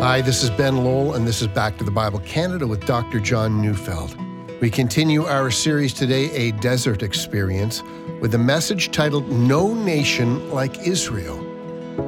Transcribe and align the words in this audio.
Hi, 0.00 0.20
this 0.20 0.42
is 0.42 0.50
Ben 0.50 0.84
Lowell, 0.84 1.14
and 1.14 1.26
this 1.26 1.40
is 1.40 1.48
Back 1.48 1.78
to 1.78 1.84
the 1.84 1.90
Bible 1.90 2.18
Canada 2.18 2.66
with 2.66 2.84
Dr. 2.84 3.18
John 3.18 3.62
Neufeld. 3.62 4.14
We 4.60 4.68
continue 4.68 5.24
our 5.24 5.50
series 5.50 5.94
today, 5.94 6.30
A 6.32 6.52
Desert 6.52 7.02
Experience, 7.02 7.82
with 8.20 8.34
a 8.34 8.38
message 8.38 8.90
titled 8.90 9.26
No 9.30 9.72
Nation 9.72 10.50
Like 10.50 10.86
Israel. 10.86 11.42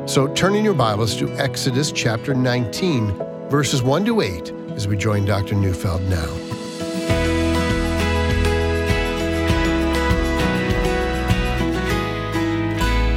So 0.07 0.29
turn 0.35 0.55
in 0.55 0.67
your 0.67 0.75
Bibles 0.75 1.17
to 1.17 1.33
Exodus 1.39 1.91
chapter 1.91 2.35
19, 2.35 3.49
verses 3.49 3.83
1 3.83 4.05
to 4.05 4.21
8, 4.21 4.53
as 4.73 4.87
we 4.87 4.95
join 4.95 5.25
Dr. 5.25 5.55
Neufeld 5.55 6.03
now. 6.11 6.29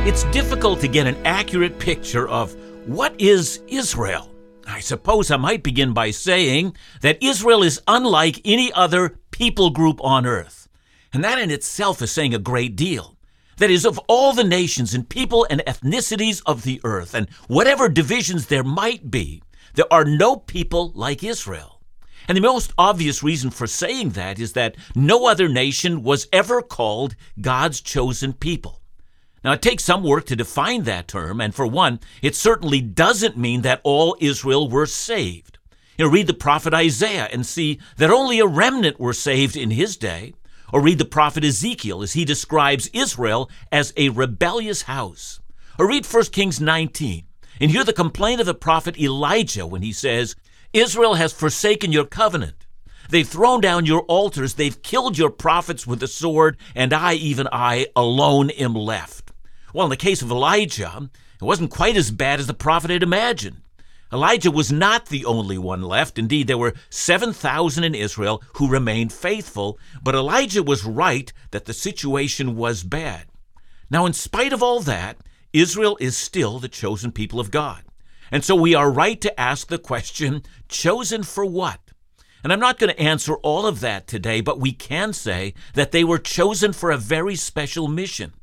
It's 0.08 0.24
difficult 0.32 0.80
to 0.80 0.88
get 0.88 1.08
an 1.08 1.18
accurate 1.26 1.78
picture 1.78 2.26
of 2.30 2.56
what 2.88 3.14
is 3.20 3.62
Israel. 3.68 4.31
I 4.72 4.80
suppose 4.80 5.30
I 5.30 5.38
might 5.38 5.64
begin 5.64 5.94
by 5.94 6.12
saying 6.12 6.76
that 7.02 7.22
Israel 7.22 7.62
is 7.62 7.82
unlike 7.88 8.40
any 8.46 8.72
other 8.72 9.20
people 9.32 9.70
group 9.70 10.00
on 10.02 10.26
earth. 10.26 10.70
And 11.12 11.24
that 11.24 11.40
in 11.40 11.52
itself 11.52 12.02
is 12.02 12.12
saying 12.12 12.34
a 12.34 12.40
great 12.40 12.76
deal. 12.78 13.18
That 13.58 13.70
is, 13.70 13.86
of 13.86 14.00
all 14.08 14.34
the 14.34 14.46
nations 14.46 14.94
and 14.94 15.08
people 15.08 15.46
and 15.50 15.62
ethnicities 15.68 16.42
of 16.46 16.64
the 16.64 16.80
earth, 16.84 17.14
and 17.14 17.30
whatever 17.48 17.90
divisions 17.90 18.48
there 18.48 18.64
might 18.64 19.12
be, 19.12 19.44
there 19.76 19.92
are 19.92 20.06
no 20.06 20.38
people 20.38 20.92
like 20.96 21.24
Israel. 21.24 21.82
And 22.28 22.38
the 22.38 22.42
most 22.42 22.74
obvious 22.78 23.22
reason 23.22 23.52
for 23.52 23.68
saying 23.68 24.12
that 24.12 24.40
is 24.40 24.54
that 24.54 24.78
no 24.96 25.28
other 25.28 25.50
nation 25.50 26.02
was 26.02 26.28
ever 26.32 26.62
called 26.62 27.16
God's 27.40 27.82
chosen 27.82 28.34
people. 28.34 28.81
Now, 29.44 29.54
it 29.54 29.62
takes 29.62 29.84
some 29.84 30.04
work 30.04 30.26
to 30.28 30.36
define 30.36 30.84
that 30.84 31.08
term, 31.08 31.42
and 31.42 31.54
for 31.54 31.66
one, 31.66 32.00
it 32.22 32.36
certainly 32.36 32.80
doesn't 32.82 33.38
mean 33.38 33.62
that 33.62 33.82
all 33.84 34.16
Israel 34.20 34.70
were 34.70 34.86
saved. 34.86 35.58
You 35.98 36.06
know, 36.06 36.12
read 36.12 36.28
the 36.28 36.34
prophet 36.34 36.74
Isaiah 36.74 37.28
and 37.32 37.46
see 37.46 37.80
that 37.98 38.12
only 38.12 38.40
a 38.40 38.46
remnant 38.46 39.00
were 39.00 39.14
saved 39.14 39.56
in 39.56 39.72
his 39.72 39.98
day, 39.98 40.34
or 40.72 40.82
read 40.82 41.00
the 41.00 41.06
prophet 41.06 41.44
Ezekiel 41.44 42.02
as 42.02 42.14
he 42.14 42.24
describes 42.24 42.90
Israel 42.94 43.50
as 43.72 43.94
a 43.98 44.10
rebellious 44.10 44.84
house, 44.84 45.40
or 45.78 45.88
read 45.88 46.06
1 46.06 46.24
Kings 46.26 46.62
19 46.62 47.26
and 47.62 47.70
hear 47.70 47.84
the 47.84 47.94
complaint 47.94 48.40
of 48.40 48.48
the 48.48 48.56
prophet 48.56 48.98
Elijah 49.00 49.68
when 49.68 49.84
he 49.84 49.94
says, 49.94 50.36
Israel 50.74 51.14
has 51.14 51.32
forsaken 51.32 51.92
your 51.92 52.06
covenant. 52.06 52.66
They've 53.10 53.28
thrown 53.28 53.62
down 53.62 53.86
your 53.86 54.02
altars. 54.04 54.56
They've 54.56 54.82
killed 54.82 55.18
your 55.18 55.30
prophets 55.30 55.86
with 55.86 56.00
the 56.00 56.08
sword, 56.08 56.58
and 56.74 56.92
I, 56.92 57.14
even 57.14 57.48
I, 57.52 57.88
alone 57.96 58.50
am 58.52 58.74
left. 58.74 59.21
Well, 59.74 59.86
in 59.86 59.90
the 59.90 59.98
case 59.98 60.22
of 60.22 60.32
Elijah, 60.32 61.10
it 61.40 61.44
wasn't 61.44 61.72
quite 61.72 61.96
as 61.96 62.12
bad 62.12 62.40
as 62.40 62.48
the 62.48 62.54
prophet 62.54 62.92
had 62.92 63.04
imagined. 63.04 63.62
Elijah 64.14 64.52
was 64.52 64.72
not 64.72 65.06
the 65.06 65.26
only 65.26 65.58
one 65.58 65.82
left. 65.82 66.20
Indeed, 66.20 66.48
there 66.48 66.58
were 66.58 66.74
7,000 66.90 67.84
in 67.84 67.96
Israel 67.96 68.44
who 68.56 68.68
remained 68.68 69.14
faithful, 69.14 69.80
but 70.04 70.16
Elijah 70.16 70.64
was 70.64 70.84
right 70.84 71.32
that 71.52 71.66
the 71.66 71.74
situation 71.74 72.58
was 72.58 72.84
bad. 72.84 73.28
Now, 73.90 74.06
in 74.06 74.14
spite 74.14 74.52
of 74.52 74.62
all 74.62 74.82
that, 74.82 75.18
Israel 75.54 75.98
is 76.02 76.18
still 76.18 76.60
the 76.60 76.68
chosen 76.68 77.12
people 77.12 77.40
of 77.40 77.52
God. 77.52 77.84
And 78.32 78.44
so 78.44 78.56
we 78.56 78.76
are 78.76 78.92
right 78.92 79.20
to 79.22 79.40
ask 79.40 79.68
the 79.68 79.78
question 79.78 80.44
chosen 80.68 81.24
for 81.24 81.46
what? 81.46 81.80
And 82.44 82.52
I'm 82.52 82.60
not 82.60 82.80
going 82.80 82.94
to 82.94 83.00
answer 83.00 83.36
all 83.38 83.66
of 83.66 83.82
that 83.82 84.08
today, 84.08 84.42
but 84.42 84.60
we 84.60 84.72
can 84.72 85.14
say 85.14 85.54
that 85.74 85.92
they 85.92 86.04
were 86.04 86.18
chosen 86.18 86.74
for 86.74 86.92
a 86.92 86.98
very 86.98 87.36
special 87.36 87.88
mission. 87.88 88.34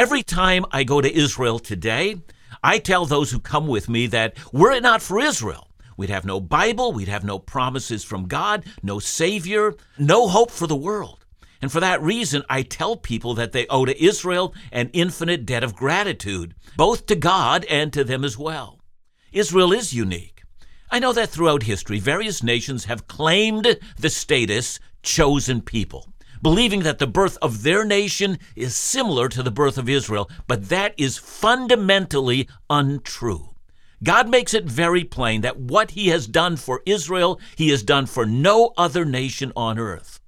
Every 0.00 0.22
time 0.22 0.64
I 0.72 0.84
go 0.84 1.02
to 1.02 1.14
Israel 1.14 1.58
today, 1.58 2.16
I 2.64 2.78
tell 2.78 3.04
those 3.04 3.30
who 3.30 3.38
come 3.38 3.66
with 3.66 3.86
me 3.86 4.06
that 4.06 4.34
were 4.50 4.72
it 4.72 4.82
not 4.82 5.02
for 5.02 5.20
Israel, 5.20 5.68
we'd 5.98 6.08
have 6.08 6.24
no 6.24 6.40
Bible, 6.40 6.94
we'd 6.94 7.08
have 7.08 7.22
no 7.22 7.38
promises 7.38 8.02
from 8.02 8.26
God, 8.26 8.64
no 8.82 8.98
Savior, 8.98 9.74
no 9.98 10.26
hope 10.26 10.50
for 10.50 10.66
the 10.66 10.74
world. 10.74 11.26
And 11.60 11.70
for 11.70 11.80
that 11.80 12.00
reason, 12.00 12.42
I 12.48 12.62
tell 12.62 12.96
people 12.96 13.34
that 13.34 13.52
they 13.52 13.66
owe 13.66 13.84
to 13.84 14.02
Israel 14.02 14.54
an 14.72 14.88
infinite 14.94 15.44
debt 15.44 15.62
of 15.62 15.76
gratitude, 15.76 16.54
both 16.78 17.04
to 17.04 17.14
God 17.14 17.66
and 17.66 17.92
to 17.92 18.02
them 18.02 18.24
as 18.24 18.38
well. 18.38 18.80
Israel 19.32 19.70
is 19.70 19.92
unique. 19.92 20.44
I 20.90 20.98
know 20.98 21.12
that 21.12 21.28
throughout 21.28 21.64
history, 21.64 21.98
various 21.98 22.42
nations 22.42 22.86
have 22.86 23.06
claimed 23.06 23.78
the 23.98 24.08
status 24.08 24.80
chosen 25.02 25.60
people 25.60 26.10
believing 26.42 26.80
that 26.80 26.98
the 26.98 27.06
birth 27.06 27.36
of 27.42 27.62
their 27.62 27.84
nation 27.84 28.38
is 28.56 28.74
similar 28.74 29.28
to 29.28 29.42
the 29.42 29.50
birth 29.50 29.78
of 29.78 29.88
Israel, 29.88 30.30
but 30.46 30.68
that 30.68 30.94
is 30.96 31.18
fundamentally 31.18 32.48
untrue. 32.68 33.50
God 34.02 34.28
makes 34.28 34.54
it 34.54 34.64
very 34.64 35.04
plain 35.04 35.42
that 35.42 35.58
what 35.58 35.90
he 35.90 36.08
has 36.08 36.26
done 36.26 36.56
for 36.56 36.82
Israel, 36.86 37.38
he 37.56 37.68
has 37.68 37.82
done 37.82 38.06
for 38.06 38.24
no 38.24 38.72
other 38.76 39.04
nation 39.04 39.52
on 39.54 39.78
earth. 39.78 40.20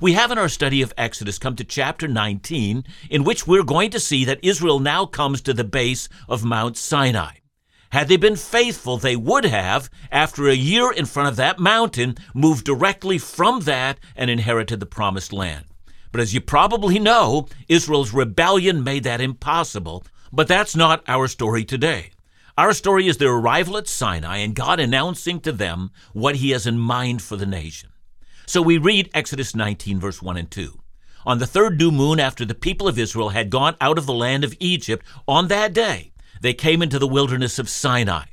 We 0.00 0.12
have 0.12 0.30
in 0.30 0.38
our 0.38 0.48
study 0.48 0.82
of 0.82 0.92
Exodus 0.96 1.38
come 1.38 1.56
to 1.56 1.64
chapter 1.64 2.06
19, 2.06 2.84
in 3.10 3.24
which 3.24 3.46
we're 3.46 3.64
going 3.64 3.90
to 3.90 4.00
see 4.00 4.24
that 4.26 4.44
Israel 4.44 4.78
now 4.78 5.06
comes 5.06 5.40
to 5.42 5.54
the 5.54 5.64
base 5.64 6.08
of 6.28 6.44
Mount 6.44 6.76
Sinai. 6.76 7.36
Had 7.96 8.08
they 8.08 8.18
been 8.18 8.36
faithful, 8.36 8.98
they 8.98 9.16
would 9.16 9.46
have, 9.46 9.88
after 10.12 10.48
a 10.48 10.54
year 10.54 10.92
in 10.92 11.06
front 11.06 11.30
of 11.30 11.36
that 11.36 11.58
mountain, 11.58 12.16
moved 12.34 12.66
directly 12.66 13.16
from 13.16 13.60
that 13.60 13.98
and 14.14 14.28
inherited 14.28 14.80
the 14.80 14.84
promised 14.84 15.32
land. 15.32 15.64
But 16.12 16.20
as 16.20 16.34
you 16.34 16.42
probably 16.42 16.98
know, 16.98 17.48
Israel's 17.70 18.12
rebellion 18.12 18.84
made 18.84 19.04
that 19.04 19.22
impossible. 19.22 20.04
But 20.30 20.46
that's 20.46 20.76
not 20.76 21.04
our 21.08 21.26
story 21.26 21.64
today. 21.64 22.10
Our 22.58 22.74
story 22.74 23.08
is 23.08 23.16
their 23.16 23.32
arrival 23.32 23.78
at 23.78 23.88
Sinai 23.88 24.40
and 24.40 24.54
God 24.54 24.78
announcing 24.78 25.40
to 25.40 25.52
them 25.52 25.90
what 26.12 26.36
he 26.36 26.50
has 26.50 26.66
in 26.66 26.78
mind 26.78 27.22
for 27.22 27.36
the 27.36 27.46
nation. 27.46 27.88
So 28.44 28.60
we 28.60 28.76
read 28.76 29.08
Exodus 29.14 29.56
19, 29.56 29.98
verse 30.00 30.20
1 30.20 30.36
and 30.36 30.50
2. 30.50 30.78
On 31.24 31.38
the 31.38 31.46
third 31.46 31.78
new 31.78 31.90
moon, 31.90 32.20
after 32.20 32.44
the 32.44 32.54
people 32.54 32.88
of 32.88 32.98
Israel 32.98 33.30
had 33.30 33.48
gone 33.48 33.74
out 33.80 33.96
of 33.96 34.04
the 34.04 34.12
land 34.12 34.44
of 34.44 34.54
Egypt, 34.60 35.02
on 35.26 35.48
that 35.48 35.72
day, 35.72 36.12
they 36.40 36.54
came 36.54 36.82
into 36.82 36.98
the 36.98 37.06
wilderness 37.06 37.58
of 37.58 37.68
Sinai. 37.68 38.24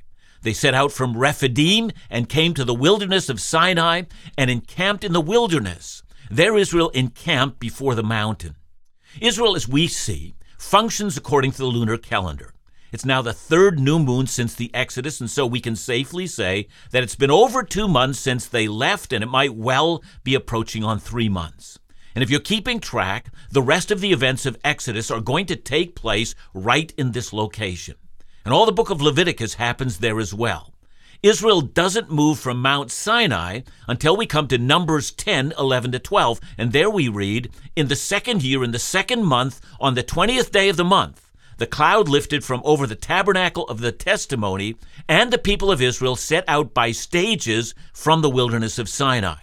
They 0.42 0.54
set 0.54 0.74
out 0.74 0.92
from 0.92 1.18
Rephidim 1.18 1.92
and 2.10 2.28
came 2.28 2.54
to 2.54 2.66
the 2.66 2.74
wilderness 2.74 3.30
of 3.30 3.40
Sinai 3.40 4.04
and 4.38 4.52
encamped 4.52 5.04
in 5.04 5.14
the 5.14 5.22
wilderness. 5.22 6.04
There 6.30 6.58
Israel 6.58 6.90
encamped 6.90 7.60
before 7.60 7.96
the 7.96 8.04
mountain. 8.04 8.56
Israel, 9.22 9.56
as 9.56 9.68
we 9.68 9.88
see, 9.88 10.36
functions 10.58 11.16
according 11.18 11.52
to 11.52 11.60
the 11.60 11.66
lunar 11.66 11.98
calendar. 11.98 12.54
It's 12.92 13.06
now 13.06 13.22
the 13.22 13.34
third 13.34 13.80
new 13.80 13.98
moon 13.98 14.28
since 14.28 14.54
the 14.54 14.70
Exodus, 14.74 15.20
and 15.20 15.30
so 15.30 15.48
we 15.48 15.60
can 15.60 15.76
safely 15.76 16.28
say 16.28 16.68
that 16.92 17.02
it's 17.02 17.16
been 17.16 17.32
over 17.32 17.64
two 17.64 17.88
months 17.88 18.20
since 18.20 18.46
they 18.46 18.68
left, 18.68 19.12
and 19.12 19.24
it 19.24 19.28
might 19.28 19.56
well 19.56 20.04
be 20.24 20.36
approaching 20.36 20.84
on 20.84 21.00
three 21.00 21.30
months. 21.30 21.80
And 22.16 22.24
if 22.24 22.30
you're 22.30 22.40
keeping 22.40 22.80
track, 22.80 23.28
the 23.52 23.62
rest 23.62 23.92
of 23.92 24.02
the 24.02 24.12
events 24.12 24.46
of 24.46 24.58
Exodus 24.64 25.10
are 25.10 25.22
going 25.22 25.46
to 25.48 25.56
take 25.56 25.96
place 25.96 26.36
right 26.54 26.94
in 26.98 27.12
this 27.12 27.34
location. 27.34 27.96
And 28.46 28.54
all 28.54 28.66
the 28.66 28.72
book 28.72 28.90
of 28.90 29.02
Leviticus 29.02 29.56
happens 29.56 30.00
there 30.00 30.20
as 30.20 30.34
well. 30.34 30.74
Israel 31.24 31.62
doesn't 31.62 32.12
move 32.12 32.38
from 32.38 32.62
Mount 32.62 32.92
Sinai 32.92 33.62
until 33.88 34.18
we 34.18 34.26
come 34.26 34.50
to 34.50 34.58
Numbers 34.58 35.10
10, 35.12 35.54
11 35.58 35.94
to 35.94 36.00
12. 36.00 36.42
And 36.58 36.74
there 36.74 36.90
we 36.90 37.08
read, 37.08 37.50
In 37.78 37.88
the 37.88 37.96
second 37.96 38.44
year, 38.44 38.62
in 38.62 38.72
the 38.72 38.80
second 38.80 39.24
month, 39.24 39.62
on 39.80 39.96
the 39.96 40.04
20th 40.04 40.52
day 40.52 40.68
of 40.68 40.76
the 40.76 40.84
month, 40.84 41.32
the 41.58 41.66
cloud 41.68 42.10
lifted 42.10 42.44
from 42.44 42.62
over 42.66 42.86
the 42.86 42.96
tabernacle 42.96 43.66
of 43.68 43.80
the 43.80 43.94
testimony, 43.94 44.76
and 45.08 45.32
the 45.32 45.38
people 45.38 45.72
of 45.72 45.82
Israel 45.82 46.18
set 46.18 46.44
out 46.46 46.74
by 46.74 46.92
stages 46.92 47.74
from 47.94 48.22
the 48.22 48.30
wilderness 48.30 48.78
of 48.78 48.90
Sinai. 48.90 49.36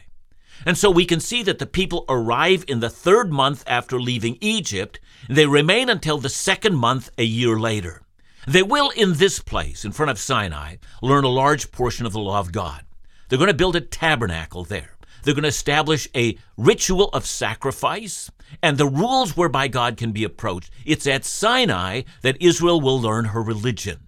And 0.67 0.77
so 0.77 0.91
we 0.91 1.05
can 1.05 1.21
see 1.21 1.43
that 1.45 1.59
the 1.59 1.67
people 1.67 2.05
arrive 2.09 2.65
in 2.69 2.81
the 2.81 2.91
third 2.91 3.33
month 3.33 3.65
after 3.67 4.01
leaving 4.01 4.37
Egypt. 4.41 5.01
They 5.29 5.47
remain 5.47 5.89
until 5.89 6.19
the 6.19 6.29
second 6.29 6.77
month 6.77 7.11
a 7.17 7.25
year 7.25 7.59
later. 7.59 8.03
They 8.47 8.63
will, 8.63 8.91
in 8.91 9.15
this 9.15 9.39
place, 9.39 9.85
in 9.85 9.93
front 9.93 10.11
of 10.11 10.19
Sinai, 10.19 10.77
learn 11.03 11.25
a 11.25 11.29
large 11.29 11.71
portion 11.73 12.07
of 12.07 12.13
the 12.13 12.21
law 12.21 12.41
of 12.41 12.53
God. 12.53 12.85
They're 13.29 13.39
going 13.39 13.49
to 13.49 13.55
build 13.55 13.77
a 13.77 13.81
tabernacle 13.81 14.65
there. 14.65 14.97
They're 15.23 15.35
going 15.35 15.43
to 15.43 15.49
establish 15.49 16.09
a 16.15 16.39
ritual 16.57 17.09
of 17.11 17.27
sacrifice 17.27 18.31
and 18.63 18.77
the 18.77 18.87
rules 18.87 19.37
whereby 19.37 19.69
God 19.69 19.97
can 19.97 20.13
be 20.13 20.25
approached. 20.25 20.71
It's 20.85 21.07
at 21.07 21.25
Sinai 21.25 22.03
that 22.23 22.41
Israel 22.41 22.81
will 22.81 23.01
learn 23.01 23.27
her 23.27 23.43
religion. 23.43 24.01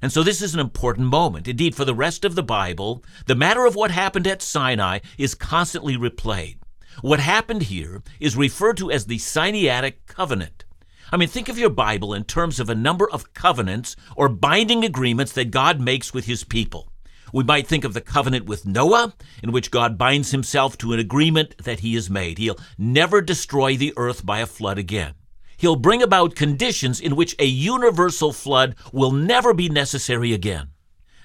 And 0.00 0.12
so 0.12 0.22
this 0.22 0.40
is 0.42 0.54
an 0.54 0.60
important 0.60 1.08
moment. 1.08 1.48
Indeed, 1.48 1.74
for 1.74 1.84
the 1.84 1.94
rest 1.94 2.24
of 2.24 2.34
the 2.34 2.42
Bible, 2.42 3.04
the 3.26 3.34
matter 3.34 3.64
of 3.66 3.74
what 3.74 3.90
happened 3.90 4.26
at 4.26 4.42
Sinai 4.42 5.00
is 5.16 5.34
constantly 5.34 5.96
replayed. 5.96 6.58
What 7.00 7.20
happened 7.20 7.62
here 7.64 8.02
is 8.20 8.36
referred 8.36 8.76
to 8.78 8.90
as 8.90 9.06
the 9.06 9.18
Sinaitic 9.18 10.06
covenant. 10.06 10.64
I 11.10 11.16
mean, 11.16 11.28
think 11.28 11.48
of 11.48 11.58
your 11.58 11.70
Bible 11.70 12.12
in 12.12 12.24
terms 12.24 12.60
of 12.60 12.68
a 12.68 12.74
number 12.74 13.10
of 13.10 13.32
covenants 13.32 13.96
or 14.16 14.28
binding 14.28 14.84
agreements 14.84 15.32
that 15.32 15.50
God 15.50 15.80
makes 15.80 16.12
with 16.12 16.26
his 16.26 16.44
people. 16.44 16.92
We 17.32 17.44
might 17.44 17.66
think 17.66 17.84
of 17.84 17.94
the 17.94 18.00
covenant 18.00 18.46
with 18.46 18.66
Noah, 18.66 19.14
in 19.42 19.52
which 19.52 19.70
God 19.70 19.98
binds 19.98 20.30
himself 20.30 20.78
to 20.78 20.92
an 20.92 20.98
agreement 20.98 21.58
that 21.58 21.80
he 21.80 21.94
has 21.94 22.08
made. 22.08 22.38
He'll 22.38 22.58
never 22.78 23.20
destroy 23.20 23.76
the 23.76 23.92
earth 23.96 24.24
by 24.24 24.40
a 24.40 24.46
flood 24.46 24.78
again. 24.78 25.14
He'll 25.58 25.76
bring 25.76 26.02
about 26.02 26.36
conditions 26.36 27.00
in 27.00 27.16
which 27.16 27.34
a 27.38 27.44
universal 27.44 28.32
flood 28.32 28.76
will 28.92 29.10
never 29.10 29.52
be 29.52 29.68
necessary 29.68 30.32
again. 30.32 30.68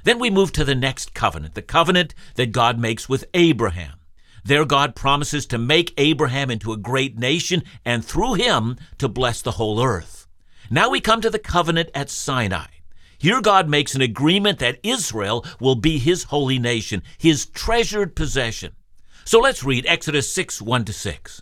Then 0.04 0.18
we 0.18 0.32
move 0.32 0.52
to 0.54 0.66
the 0.66 0.76
next 0.76 1.14
covenant, 1.14 1.54
the 1.54 1.62
covenant 1.62 2.16
that 2.34 2.52
God 2.52 2.80
makes 2.80 3.08
with 3.08 3.26
Abraham. 3.36 4.00
There, 4.44 4.66
God 4.66 4.96
promises 4.96 5.46
to 5.46 5.58
make 5.60 5.94
Abraham 5.98 6.50
into 6.50 6.74
a 6.74 6.78
great 6.78 7.18
nation 7.18 7.64
and 7.86 8.04
through 8.04 8.34
him 8.34 8.76
to 8.98 9.08
bless 9.08 9.42
the 9.42 9.52
whole 9.52 9.82
earth. 9.82 10.28
Now 10.70 10.90
we 10.90 11.00
come 11.00 11.22
to 11.22 11.30
the 11.30 11.40
covenant 11.40 11.92
at 11.94 12.10
Sinai. 12.10 12.66
Here, 13.20 13.40
God 13.40 13.70
makes 13.70 13.94
an 13.94 14.02
agreement 14.02 14.58
that 14.60 14.80
Israel 14.82 15.46
will 15.60 15.76
be 15.76 16.00
his 16.00 16.24
holy 16.24 16.58
nation, 16.58 17.04
his 17.18 17.46
treasured 17.46 18.16
possession. 18.16 18.74
So 19.26 19.40
let's 19.40 19.64
read 19.64 19.86
Exodus 19.88 20.34
6 20.34 20.60
1 20.62 20.86
to 20.86 20.92
6. 20.92 21.42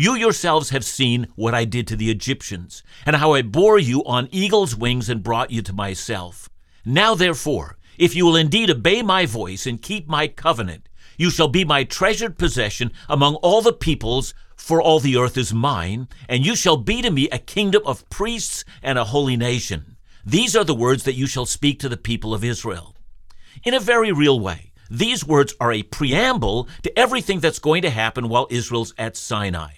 You 0.00 0.14
yourselves 0.14 0.70
have 0.70 0.84
seen 0.84 1.26
what 1.34 1.56
I 1.56 1.64
did 1.64 1.88
to 1.88 1.96
the 1.96 2.08
Egyptians, 2.08 2.84
and 3.04 3.16
how 3.16 3.32
I 3.32 3.42
bore 3.42 3.80
you 3.80 4.04
on 4.04 4.28
eagle's 4.30 4.76
wings 4.76 5.08
and 5.08 5.24
brought 5.24 5.50
you 5.50 5.60
to 5.62 5.72
myself. 5.72 6.48
Now 6.84 7.16
therefore, 7.16 7.78
if 7.98 8.14
you 8.14 8.24
will 8.24 8.36
indeed 8.36 8.70
obey 8.70 9.02
my 9.02 9.26
voice 9.26 9.66
and 9.66 9.82
keep 9.82 10.06
my 10.06 10.28
covenant, 10.28 10.88
you 11.16 11.30
shall 11.30 11.48
be 11.48 11.64
my 11.64 11.82
treasured 11.82 12.38
possession 12.38 12.92
among 13.08 13.34
all 13.42 13.60
the 13.60 13.72
peoples, 13.72 14.34
for 14.54 14.80
all 14.80 15.00
the 15.00 15.16
earth 15.16 15.36
is 15.36 15.52
mine, 15.52 16.06
and 16.28 16.46
you 16.46 16.54
shall 16.54 16.76
be 16.76 17.02
to 17.02 17.10
me 17.10 17.28
a 17.30 17.38
kingdom 17.40 17.82
of 17.84 18.08
priests 18.08 18.64
and 18.84 18.98
a 18.98 19.06
holy 19.06 19.36
nation. 19.36 19.96
These 20.24 20.54
are 20.54 20.62
the 20.62 20.76
words 20.76 21.02
that 21.02 21.16
you 21.16 21.26
shall 21.26 21.44
speak 21.44 21.80
to 21.80 21.88
the 21.88 21.96
people 21.96 22.32
of 22.32 22.44
Israel 22.44 22.94
in 23.64 23.74
a 23.74 23.80
very 23.80 24.12
real 24.12 24.38
way. 24.38 24.70
These 24.88 25.26
words 25.26 25.56
are 25.60 25.72
a 25.72 25.82
preamble 25.82 26.68
to 26.84 26.96
everything 26.96 27.40
that's 27.40 27.58
going 27.58 27.82
to 27.82 27.90
happen 27.90 28.28
while 28.28 28.46
Israel's 28.48 28.94
at 28.96 29.16
Sinai. 29.16 29.77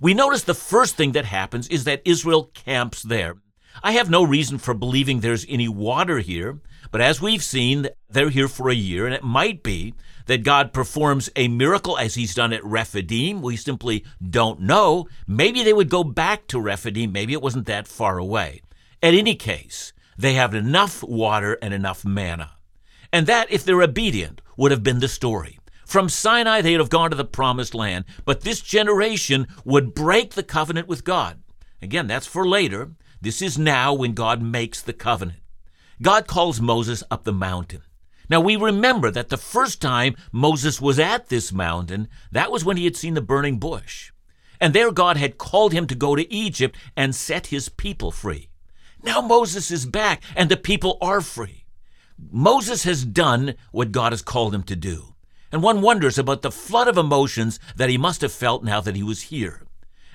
We 0.00 0.14
notice 0.14 0.42
the 0.42 0.54
first 0.54 0.96
thing 0.96 1.12
that 1.12 1.24
happens 1.24 1.68
is 1.68 1.84
that 1.84 2.02
Israel 2.04 2.50
camps 2.54 3.02
there. 3.02 3.36
I 3.82 3.92
have 3.92 4.10
no 4.10 4.24
reason 4.24 4.58
for 4.58 4.74
believing 4.74 5.20
there's 5.20 5.46
any 5.48 5.68
water 5.68 6.18
here, 6.20 6.60
but 6.90 7.00
as 7.00 7.20
we've 7.20 7.42
seen, 7.42 7.88
they're 8.08 8.30
here 8.30 8.48
for 8.48 8.68
a 8.68 8.74
year, 8.74 9.06
and 9.06 9.14
it 9.14 9.24
might 9.24 9.62
be 9.62 9.94
that 10.26 10.44
God 10.44 10.72
performs 10.72 11.28
a 11.36 11.48
miracle 11.48 11.98
as 11.98 12.14
he's 12.14 12.34
done 12.34 12.52
at 12.52 12.64
Rephidim. 12.64 13.42
We 13.42 13.56
simply 13.56 14.04
don't 14.22 14.60
know. 14.60 15.08
Maybe 15.26 15.62
they 15.62 15.72
would 15.72 15.90
go 15.90 16.04
back 16.04 16.46
to 16.48 16.60
Rephidim. 16.60 17.12
Maybe 17.12 17.32
it 17.32 17.42
wasn't 17.42 17.66
that 17.66 17.88
far 17.88 18.18
away. 18.18 18.62
At 19.02 19.14
any 19.14 19.34
case, 19.34 19.92
they 20.16 20.34
have 20.34 20.54
enough 20.54 21.02
water 21.02 21.58
and 21.60 21.74
enough 21.74 22.04
manna. 22.04 22.52
And 23.12 23.26
that, 23.26 23.50
if 23.50 23.64
they're 23.64 23.82
obedient, 23.82 24.40
would 24.56 24.70
have 24.70 24.82
been 24.82 25.00
the 25.00 25.08
story. 25.08 25.58
From 25.84 26.08
Sinai, 26.08 26.60
they'd 26.60 26.80
have 26.80 26.90
gone 26.90 27.10
to 27.10 27.16
the 27.16 27.24
promised 27.24 27.74
land, 27.74 28.04
but 28.24 28.40
this 28.40 28.60
generation 28.60 29.46
would 29.64 29.94
break 29.94 30.34
the 30.34 30.42
covenant 30.42 30.88
with 30.88 31.04
God. 31.04 31.42
Again, 31.82 32.06
that's 32.06 32.26
for 32.26 32.46
later. 32.46 32.92
This 33.20 33.42
is 33.42 33.58
now 33.58 33.92
when 33.92 34.12
God 34.12 34.42
makes 34.42 34.80
the 34.80 34.92
covenant. 34.92 35.40
God 36.02 36.26
calls 36.26 36.60
Moses 36.60 37.02
up 37.10 37.24
the 37.24 37.32
mountain. 37.32 37.82
Now, 38.28 38.40
we 38.40 38.56
remember 38.56 39.10
that 39.10 39.28
the 39.28 39.36
first 39.36 39.82
time 39.82 40.16
Moses 40.32 40.80
was 40.80 40.98
at 40.98 41.28
this 41.28 41.52
mountain, 41.52 42.08
that 42.32 42.50
was 42.50 42.64
when 42.64 42.76
he 42.76 42.84
had 42.84 42.96
seen 42.96 43.14
the 43.14 43.20
burning 43.20 43.58
bush. 43.58 44.12
And 44.60 44.72
there 44.72 44.90
God 44.90 45.16
had 45.18 45.36
called 45.36 45.72
him 45.72 45.86
to 45.88 45.94
go 45.94 46.16
to 46.16 46.32
Egypt 46.32 46.76
and 46.96 47.14
set 47.14 47.48
his 47.48 47.68
people 47.68 48.10
free. 48.10 48.48
Now 49.02 49.20
Moses 49.20 49.70
is 49.70 49.84
back, 49.84 50.22
and 50.34 50.50
the 50.50 50.56
people 50.56 50.96
are 51.02 51.20
free. 51.20 51.66
Moses 52.18 52.84
has 52.84 53.04
done 53.04 53.54
what 53.72 53.92
God 53.92 54.12
has 54.12 54.22
called 54.22 54.54
him 54.54 54.62
to 54.64 54.76
do. 54.76 55.13
And 55.54 55.62
one 55.62 55.82
wonders 55.82 56.18
about 56.18 56.42
the 56.42 56.50
flood 56.50 56.88
of 56.88 56.98
emotions 56.98 57.60
that 57.76 57.88
he 57.88 57.96
must 57.96 58.22
have 58.22 58.32
felt 58.32 58.64
now 58.64 58.80
that 58.80 58.96
he 58.96 59.04
was 59.04 59.30
here. 59.30 59.62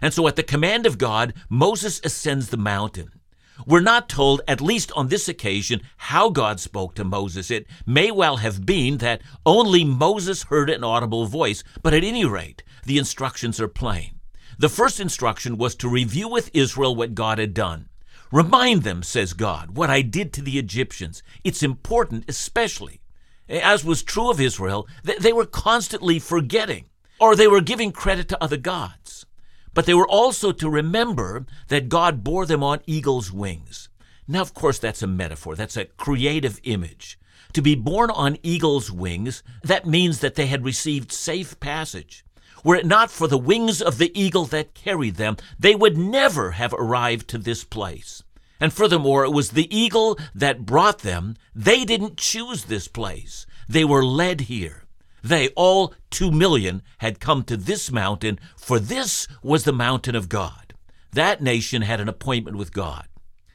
And 0.01 0.13
so, 0.13 0.27
at 0.27 0.35
the 0.35 0.43
command 0.43 0.85
of 0.85 0.97
God, 0.97 1.33
Moses 1.47 2.01
ascends 2.03 2.49
the 2.49 2.57
mountain. 2.57 3.21
We're 3.65 3.79
not 3.79 4.09
told, 4.09 4.41
at 4.49 4.59
least 4.59 4.91
on 4.97 5.07
this 5.07 5.29
occasion, 5.29 5.79
how 5.95 6.29
God 6.29 6.59
spoke 6.59 6.93
to 6.95 7.05
Moses. 7.05 7.49
It 7.49 7.67
may 7.85 8.11
well 8.11 8.35
have 8.35 8.65
been 8.65 8.97
that 8.97 9.21
only 9.45 9.85
Moses 9.85 10.43
heard 10.43 10.69
an 10.69 10.83
audible 10.83 11.25
voice, 11.25 11.63
but 11.81 11.93
at 11.93 12.03
any 12.03 12.25
rate, 12.25 12.61
the 12.83 12.97
instructions 12.97 13.61
are 13.61 13.69
plain. 13.69 14.19
The 14.57 14.67
first 14.67 14.99
instruction 14.99 15.57
was 15.57 15.73
to 15.75 15.87
review 15.87 16.27
with 16.27 16.51
Israel 16.53 16.97
what 16.97 17.15
God 17.15 17.37
had 17.37 17.53
done. 17.53 17.87
Remind 18.29 18.83
them, 18.83 19.03
says 19.03 19.31
God, 19.31 19.77
what 19.77 19.89
I 19.89 20.01
did 20.01 20.33
to 20.33 20.41
the 20.41 20.59
Egyptians. 20.59 21.23
It's 21.45 21.63
important, 21.63 22.25
especially. 22.27 22.99
As 23.49 23.83
was 23.83 24.03
true 24.03 24.29
of 24.29 24.39
Israel, 24.39 24.87
they 25.03 25.33
were 25.33 25.45
constantly 25.45 26.19
forgetting, 26.19 26.85
or 27.19 27.35
they 27.35 27.47
were 27.47 27.61
giving 27.61 27.91
credit 27.91 28.27
to 28.29 28.43
other 28.43 28.57
gods. 28.57 29.25
But 29.73 29.85
they 29.85 29.93
were 29.93 30.07
also 30.07 30.51
to 30.51 30.69
remember 30.69 31.45
that 31.67 31.89
God 31.89 32.23
bore 32.23 32.45
them 32.45 32.63
on 32.63 32.81
eagle's 32.85 33.31
wings. 33.31 33.89
Now, 34.27 34.41
of 34.41 34.53
course, 34.53 34.77
that's 34.77 35.01
a 35.01 35.07
metaphor, 35.07 35.55
that's 35.55 35.77
a 35.77 35.85
creative 35.85 36.59
image. 36.63 37.17
To 37.53 37.61
be 37.63 37.73
born 37.73 38.11
on 38.11 38.37
eagle's 38.43 38.91
wings, 38.91 39.41
that 39.63 39.87
means 39.87 40.19
that 40.19 40.35
they 40.35 40.45
had 40.45 40.63
received 40.63 41.11
safe 41.11 41.59
passage. 41.59 42.23
Were 42.63 42.75
it 42.75 42.85
not 42.85 43.09
for 43.09 43.27
the 43.27 43.37
wings 43.37 43.81
of 43.81 43.97
the 43.97 44.11
eagle 44.19 44.45
that 44.45 44.75
carried 44.75 45.15
them, 45.15 45.37
they 45.57 45.73
would 45.73 45.97
never 45.97 46.51
have 46.51 46.73
arrived 46.73 47.27
to 47.29 47.39
this 47.39 47.63
place. 47.63 48.21
And 48.59 48.73
furthermore, 48.73 49.23
it 49.23 49.31
was 49.31 49.51
the 49.51 49.73
eagle 49.75 50.19
that 50.35 50.65
brought 50.65 50.99
them. 50.99 51.35
They 51.55 51.85
didn't 51.85 52.17
choose 52.17 52.65
this 52.65 52.87
place. 52.87 53.45
They 53.67 53.85
were 53.85 54.03
led 54.03 54.41
here. 54.41 54.83
They, 55.23 55.49
all 55.49 55.93
two 56.09 56.31
million, 56.31 56.81
had 56.99 57.19
come 57.19 57.43
to 57.43 57.57
this 57.57 57.91
mountain, 57.91 58.39
for 58.57 58.79
this 58.79 59.27
was 59.43 59.63
the 59.63 59.73
mountain 59.73 60.15
of 60.15 60.29
God. 60.29 60.73
That 61.11 61.41
nation 61.41 61.81
had 61.81 61.99
an 61.99 62.09
appointment 62.09 62.57
with 62.57 62.73
God. 62.73 63.07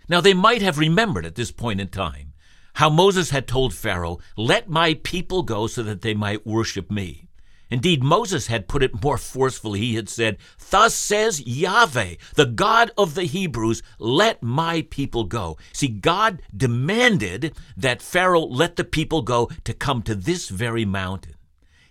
Now, 0.08 0.20
they 0.20 0.34
might 0.34 0.62
have 0.62 0.78
remembered 0.78 1.24
at 1.24 1.34
this 1.34 1.50
point 1.50 1.80
in 1.80 1.88
time 1.88 2.32
how 2.74 2.90
Moses 2.90 3.30
had 3.30 3.46
told 3.46 3.72
Pharaoh, 3.72 4.18
Let 4.36 4.68
my 4.68 4.94
people 4.94 5.42
go 5.42 5.66
so 5.66 5.82
that 5.82 6.02
they 6.02 6.14
might 6.14 6.46
worship 6.46 6.90
me. 6.90 7.28
Indeed, 7.70 8.02
Moses 8.02 8.48
had 8.48 8.68
put 8.68 8.82
it 8.82 9.02
more 9.02 9.18
forcefully. 9.18 9.80
He 9.80 9.94
had 9.94 10.08
said, 10.08 10.38
Thus 10.70 10.94
says 10.94 11.46
Yahweh, 11.46 12.16
the 12.34 12.46
God 12.46 12.90
of 12.96 13.14
the 13.14 13.24
Hebrews, 13.24 13.82
let 13.98 14.42
my 14.42 14.86
people 14.90 15.24
go. 15.24 15.56
See, 15.72 15.88
God 15.88 16.42
demanded 16.54 17.54
that 17.76 18.02
Pharaoh 18.02 18.42
let 18.42 18.76
the 18.76 18.84
people 18.84 19.22
go 19.22 19.50
to 19.64 19.72
come 19.72 20.02
to 20.02 20.14
this 20.14 20.48
very 20.48 20.84
mountain. 20.84 21.34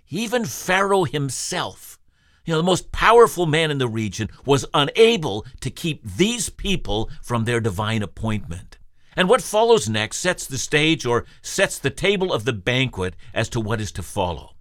Even 0.10 0.46
Pharaoh 0.46 1.06
himself, 1.06 2.00
you 2.46 2.54
know, 2.54 2.58
the 2.58 2.64
most 2.64 2.92
powerful 2.92 3.46
man 3.46 3.72
in 3.72 3.80
the 3.80 3.88
region, 3.88 4.30
was 4.46 4.66
unable 4.74 5.46
to 5.62 5.72
keep 5.72 6.04
these 6.06 6.50
people 6.50 7.10
from 7.22 7.46
their 7.46 7.60
divine 7.60 8.04
appointment. 8.04 8.78
And 9.16 9.30
what 9.30 9.42
follows 9.42 9.90
next 9.90 10.18
sets 10.18 10.46
the 10.46 10.58
stage 10.58 11.06
or 11.06 11.26
sets 11.42 11.80
the 11.80 11.90
table 11.90 12.32
of 12.32 12.46
the 12.46 12.54
banquet 12.54 13.16
as 13.34 13.50
to 13.50 13.60
what 13.60 13.82
is 13.82 13.92
to 13.94 14.04
follow. 14.04 14.53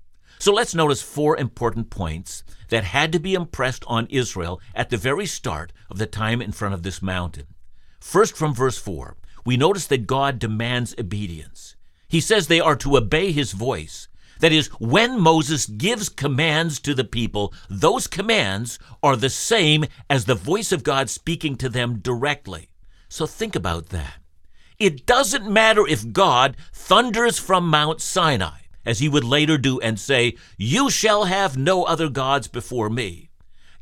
So 0.42 0.52
let's 0.52 0.74
notice 0.74 1.02
four 1.02 1.36
important 1.36 1.88
points 1.88 2.42
that 2.68 2.82
had 2.82 3.12
to 3.12 3.20
be 3.20 3.34
impressed 3.34 3.84
on 3.86 4.08
Israel 4.10 4.60
at 4.74 4.90
the 4.90 4.96
very 4.96 5.24
start 5.24 5.72
of 5.88 5.98
the 5.98 6.06
time 6.06 6.42
in 6.42 6.50
front 6.50 6.74
of 6.74 6.82
this 6.82 7.00
mountain. 7.00 7.46
First, 8.00 8.36
from 8.36 8.52
verse 8.52 8.76
4, 8.76 9.16
we 9.46 9.56
notice 9.56 9.86
that 9.86 10.08
God 10.08 10.40
demands 10.40 10.96
obedience. 10.98 11.76
He 12.08 12.20
says 12.20 12.48
they 12.48 12.58
are 12.58 12.74
to 12.74 12.96
obey 12.96 13.30
his 13.30 13.52
voice. 13.52 14.08
That 14.40 14.50
is, 14.50 14.66
when 14.80 15.20
Moses 15.20 15.66
gives 15.66 16.08
commands 16.08 16.80
to 16.80 16.92
the 16.92 17.04
people, 17.04 17.54
those 17.70 18.08
commands 18.08 18.80
are 19.00 19.14
the 19.14 19.30
same 19.30 19.84
as 20.10 20.24
the 20.24 20.34
voice 20.34 20.72
of 20.72 20.82
God 20.82 21.08
speaking 21.08 21.54
to 21.58 21.68
them 21.68 22.00
directly. 22.00 22.70
So 23.08 23.26
think 23.26 23.54
about 23.54 23.90
that. 23.90 24.14
It 24.80 25.06
doesn't 25.06 25.48
matter 25.48 25.86
if 25.86 26.12
God 26.12 26.56
thunders 26.72 27.38
from 27.38 27.68
Mount 27.68 28.00
Sinai 28.00 28.61
as 28.84 28.98
he 28.98 29.08
would 29.08 29.24
later 29.24 29.58
do, 29.58 29.80
and 29.80 29.98
say, 29.98 30.36
You 30.56 30.90
shall 30.90 31.24
have 31.24 31.56
no 31.56 31.84
other 31.84 32.08
gods 32.08 32.48
before 32.48 32.90
me. 32.90 33.30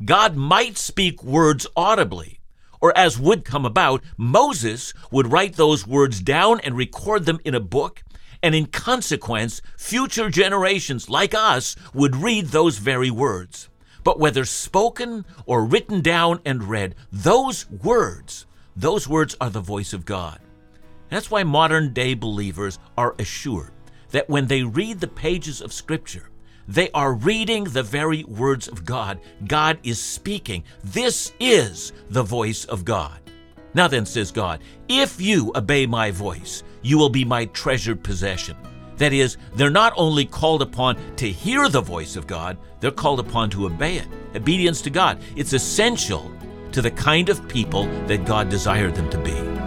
God 0.04 0.36
might 0.36 0.78
speak 0.78 1.22
words 1.22 1.66
audibly, 1.76 2.40
or 2.80 2.96
as 2.96 3.18
would 3.18 3.44
come 3.44 3.66
about, 3.66 4.02
Moses 4.16 4.94
would 5.10 5.30
write 5.30 5.56
those 5.56 5.86
words 5.86 6.20
down 6.20 6.60
and 6.60 6.76
record 6.76 7.26
them 7.26 7.40
in 7.44 7.54
a 7.54 7.60
book, 7.60 8.02
and 8.42 8.54
in 8.54 8.66
consequence, 8.66 9.60
future 9.76 10.30
generations 10.30 11.10
like 11.10 11.34
us 11.34 11.76
would 11.92 12.16
read 12.16 12.46
those 12.46 12.78
very 12.78 13.10
words. 13.10 13.68
But 14.02 14.18
whether 14.18 14.46
spoken 14.46 15.26
or 15.44 15.66
written 15.66 16.00
down 16.00 16.40
and 16.46 16.64
read, 16.64 16.94
those 17.12 17.68
words, 17.70 18.46
those 18.74 19.06
words 19.06 19.36
are 19.40 19.50
the 19.50 19.60
voice 19.60 19.92
of 19.92 20.06
God. 20.06 20.40
That's 21.10 21.30
why 21.30 21.42
modern 21.42 21.92
day 21.92 22.14
believers 22.14 22.78
are 22.96 23.14
assured 23.18 23.72
that 24.10 24.28
when 24.28 24.46
they 24.46 24.62
read 24.62 25.00
the 25.00 25.08
pages 25.08 25.60
of 25.60 25.72
Scripture, 25.72 26.30
They 26.70 26.88
are 26.92 27.14
reading 27.14 27.64
the 27.64 27.82
very 27.82 28.22
words 28.22 28.68
of 28.68 28.84
God. 28.84 29.18
God 29.48 29.80
is 29.82 30.00
speaking. 30.00 30.62
This 30.84 31.32
is 31.40 31.92
the 32.10 32.22
voice 32.22 32.64
of 32.66 32.84
God. 32.84 33.18
Now 33.74 33.88
then, 33.88 34.06
says 34.06 34.30
God, 34.30 34.60
if 34.88 35.20
you 35.20 35.50
obey 35.56 35.84
my 35.86 36.12
voice, 36.12 36.62
you 36.82 36.96
will 36.96 37.08
be 37.08 37.24
my 37.24 37.46
treasured 37.46 38.04
possession. 38.04 38.56
That 38.98 39.12
is, 39.12 39.36
they're 39.56 39.68
not 39.68 39.94
only 39.96 40.24
called 40.24 40.62
upon 40.62 40.96
to 41.16 41.28
hear 41.28 41.68
the 41.68 41.80
voice 41.80 42.14
of 42.14 42.28
God, 42.28 42.56
they're 42.78 42.92
called 42.92 43.18
upon 43.18 43.50
to 43.50 43.66
obey 43.66 43.96
it. 43.96 44.06
Obedience 44.36 44.80
to 44.82 44.90
God. 44.90 45.20
It's 45.34 45.52
essential 45.52 46.30
to 46.70 46.80
the 46.80 46.92
kind 46.92 47.30
of 47.30 47.48
people 47.48 47.86
that 48.06 48.26
God 48.26 48.48
desired 48.48 48.94
them 48.94 49.10
to 49.10 49.18
be. 49.18 49.59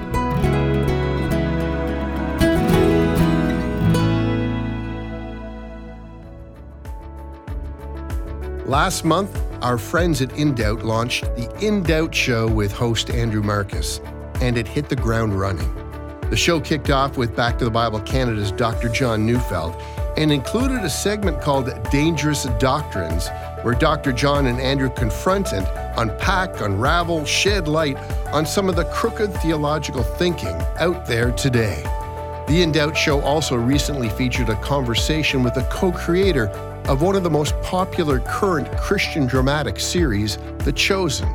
Last 8.66 9.04
month, 9.04 9.38
our 9.62 9.78
friends 9.78 10.22
at 10.22 10.32
In 10.38 10.56
Doubt 10.56 10.86
launched 10.86 11.26
the 11.36 11.54
In 11.60 11.84
Doubt 11.84 12.16
Show 12.16 12.48
with 12.48 12.72
host 12.72 13.10
Andrew 13.10 13.42
Marcus, 13.42 14.00
and 14.40 14.58
it 14.58 14.66
hit 14.70 14.88
the 14.88 14.96
ground 14.96 15.38
running. 15.38 15.70
The 16.30 16.38
show 16.38 16.62
kicked 16.62 16.90
off 16.90 17.18
with 17.18 17.36
Back 17.36 17.60
to 17.60 17.66
the 17.66 17.72
Bible 17.72 18.00
Canada's 18.00 18.54
Dr. 18.54 18.88
John 18.88 19.26
Neufeld 19.26 19.76
and 20.16 20.32
included 20.32 20.78
a 20.78 20.90
segment 20.90 21.42
called 21.42 21.70
Dangerous 21.92 22.46
Doctrines, 22.58 23.28
where 23.64 23.76
Dr. 23.76 24.14
John 24.14 24.46
and 24.48 24.62
Andrew 24.62 24.90
confront 24.90 25.52
and 25.52 25.68
unpack, 26.00 26.62
unravel, 26.62 27.26
shed 27.26 27.68
light 27.68 27.98
on 28.32 28.46
some 28.46 28.70
of 28.70 28.78
the 28.78 28.86
crooked 28.86 29.34
theological 29.42 30.04
thinking 30.04 30.56
out 30.80 31.06
there 31.06 31.32
today. 31.34 31.84
The 32.48 32.62
In 32.62 32.72
Doubt 32.72 32.96
show 32.96 33.20
also 33.22 33.58
recently 33.58 34.08
featured 34.08 34.48
a 34.48 34.56
conversation 34.62 35.44
with 35.44 35.56
the 35.56 35.64
co 35.64 35.92
creator 35.92 36.48
of 36.86 37.02
one 37.02 37.16
of 37.16 37.24
the 37.24 37.30
most 37.30 37.60
popular 37.62 38.20
current 38.20 38.70
Christian 38.78 39.26
dramatic 39.26 39.80
series, 39.80 40.38
The 40.60 40.72
Chosen. 40.72 41.30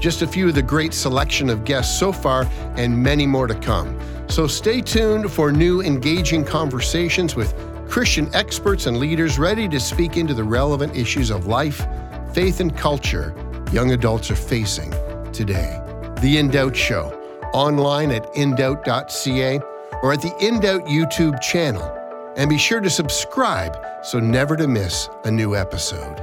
Just 0.00 0.22
a 0.22 0.26
few 0.26 0.48
of 0.48 0.54
the 0.54 0.62
great 0.62 0.94
selection 0.94 1.50
of 1.50 1.64
guests 1.64 1.98
so 1.98 2.12
far, 2.12 2.48
and 2.76 2.96
many 2.96 3.26
more 3.26 3.46
to 3.46 3.54
come. 3.54 3.98
So 4.28 4.46
stay 4.46 4.80
tuned 4.80 5.30
for 5.30 5.52
new 5.52 5.82
engaging 5.82 6.44
conversations 6.44 7.36
with 7.36 7.54
Christian 7.88 8.32
experts 8.34 8.86
and 8.86 8.98
leaders 8.98 9.38
ready 9.38 9.68
to 9.68 9.78
speak 9.80 10.16
into 10.16 10.34
the 10.34 10.44
relevant 10.44 10.96
issues 10.96 11.30
of 11.30 11.46
life, 11.46 11.86
faith, 12.32 12.60
and 12.60 12.76
culture 12.76 13.34
young 13.72 13.92
adults 13.92 14.30
are 14.30 14.36
facing 14.36 14.90
today. 15.32 15.80
The 16.20 16.38
In 16.38 16.48
Doubt 16.48 16.76
Show, 16.76 17.12
online 17.52 18.10
at 18.10 18.24
indoubt.ca 18.34 19.60
or 20.02 20.12
at 20.12 20.22
the 20.22 20.34
In 20.40 20.60
Doubt 20.60 20.86
YouTube 20.86 21.40
channel. 21.40 21.99
And 22.40 22.48
be 22.48 22.56
sure 22.56 22.80
to 22.80 22.88
subscribe 22.88 23.76
so 24.02 24.18
never 24.18 24.56
to 24.56 24.66
miss 24.66 25.10
a 25.24 25.30
new 25.30 25.54
episode. 25.54 26.16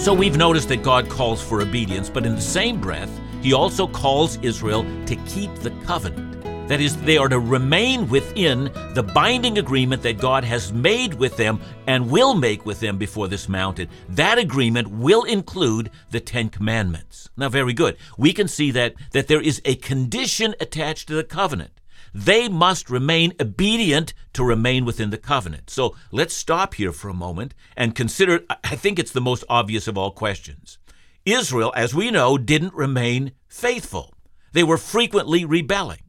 So 0.00 0.12
we've 0.12 0.36
noticed 0.36 0.68
that 0.70 0.82
God 0.82 1.08
calls 1.08 1.40
for 1.40 1.62
obedience, 1.62 2.10
but 2.10 2.26
in 2.26 2.34
the 2.34 2.40
same 2.40 2.80
breath, 2.80 3.20
he 3.40 3.52
also 3.52 3.86
calls 3.86 4.36
Israel 4.42 4.84
to 5.06 5.14
keep 5.26 5.54
the 5.54 5.70
covenant. 5.84 6.35
That 6.68 6.80
is, 6.80 6.96
they 7.02 7.16
are 7.16 7.28
to 7.28 7.38
remain 7.38 8.08
within 8.08 8.64
the 8.94 9.08
binding 9.14 9.58
agreement 9.58 10.02
that 10.02 10.18
God 10.18 10.42
has 10.42 10.72
made 10.72 11.14
with 11.14 11.36
them 11.36 11.60
and 11.86 12.10
will 12.10 12.34
make 12.34 12.66
with 12.66 12.80
them 12.80 12.98
before 12.98 13.28
this 13.28 13.48
mountain. 13.48 13.88
That 14.08 14.38
agreement 14.38 14.88
will 14.88 15.22
include 15.22 15.90
the 16.10 16.18
Ten 16.18 16.48
Commandments. 16.48 17.30
Now, 17.36 17.48
very 17.50 17.72
good. 17.72 17.96
We 18.18 18.32
can 18.32 18.48
see 18.48 18.72
that, 18.72 18.94
that 19.12 19.28
there 19.28 19.40
is 19.40 19.62
a 19.64 19.76
condition 19.76 20.56
attached 20.60 21.06
to 21.06 21.14
the 21.14 21.22
covenant. 21.22 21.70
They 22.12 22.48
must 22.48 22.90
remain 22.90 23.34
obedient 23.40 24.12
to 24.32 24.42
remain 24.42 24.84
within 24.84 25.10
the 25.10 25.18
covenant. 25.18 25.70
So 25.70 25.94
let's 26.10 26.34
stop 26.34 26.74
here 26.74 26.90
for 26.90 27.08
a 27.08 27.14
moment 27.14 27.54
and 27.76 27.94
consider, 27.94 28.40
I 28.64 28.74
think 28.74 28.98
it's 28.98 29.12
the 29.12 29.20
most 29.20 29.44
obvious 29.48 29.86
of 29.86 29.96
all 29.96 30.10
questions. 30.10 30.78
Israel, 31.24 31.72
as 31.76 31.94
we 31.94 32.10
know, 32.10 32.38
didn't 32.38 32.74
remain 32.74 33.32
faithful. 33.46 34.14
They 34.52 34.64
were 34.64 34.78
frequently 34.78 35.44
rebelling. 35.44 36.00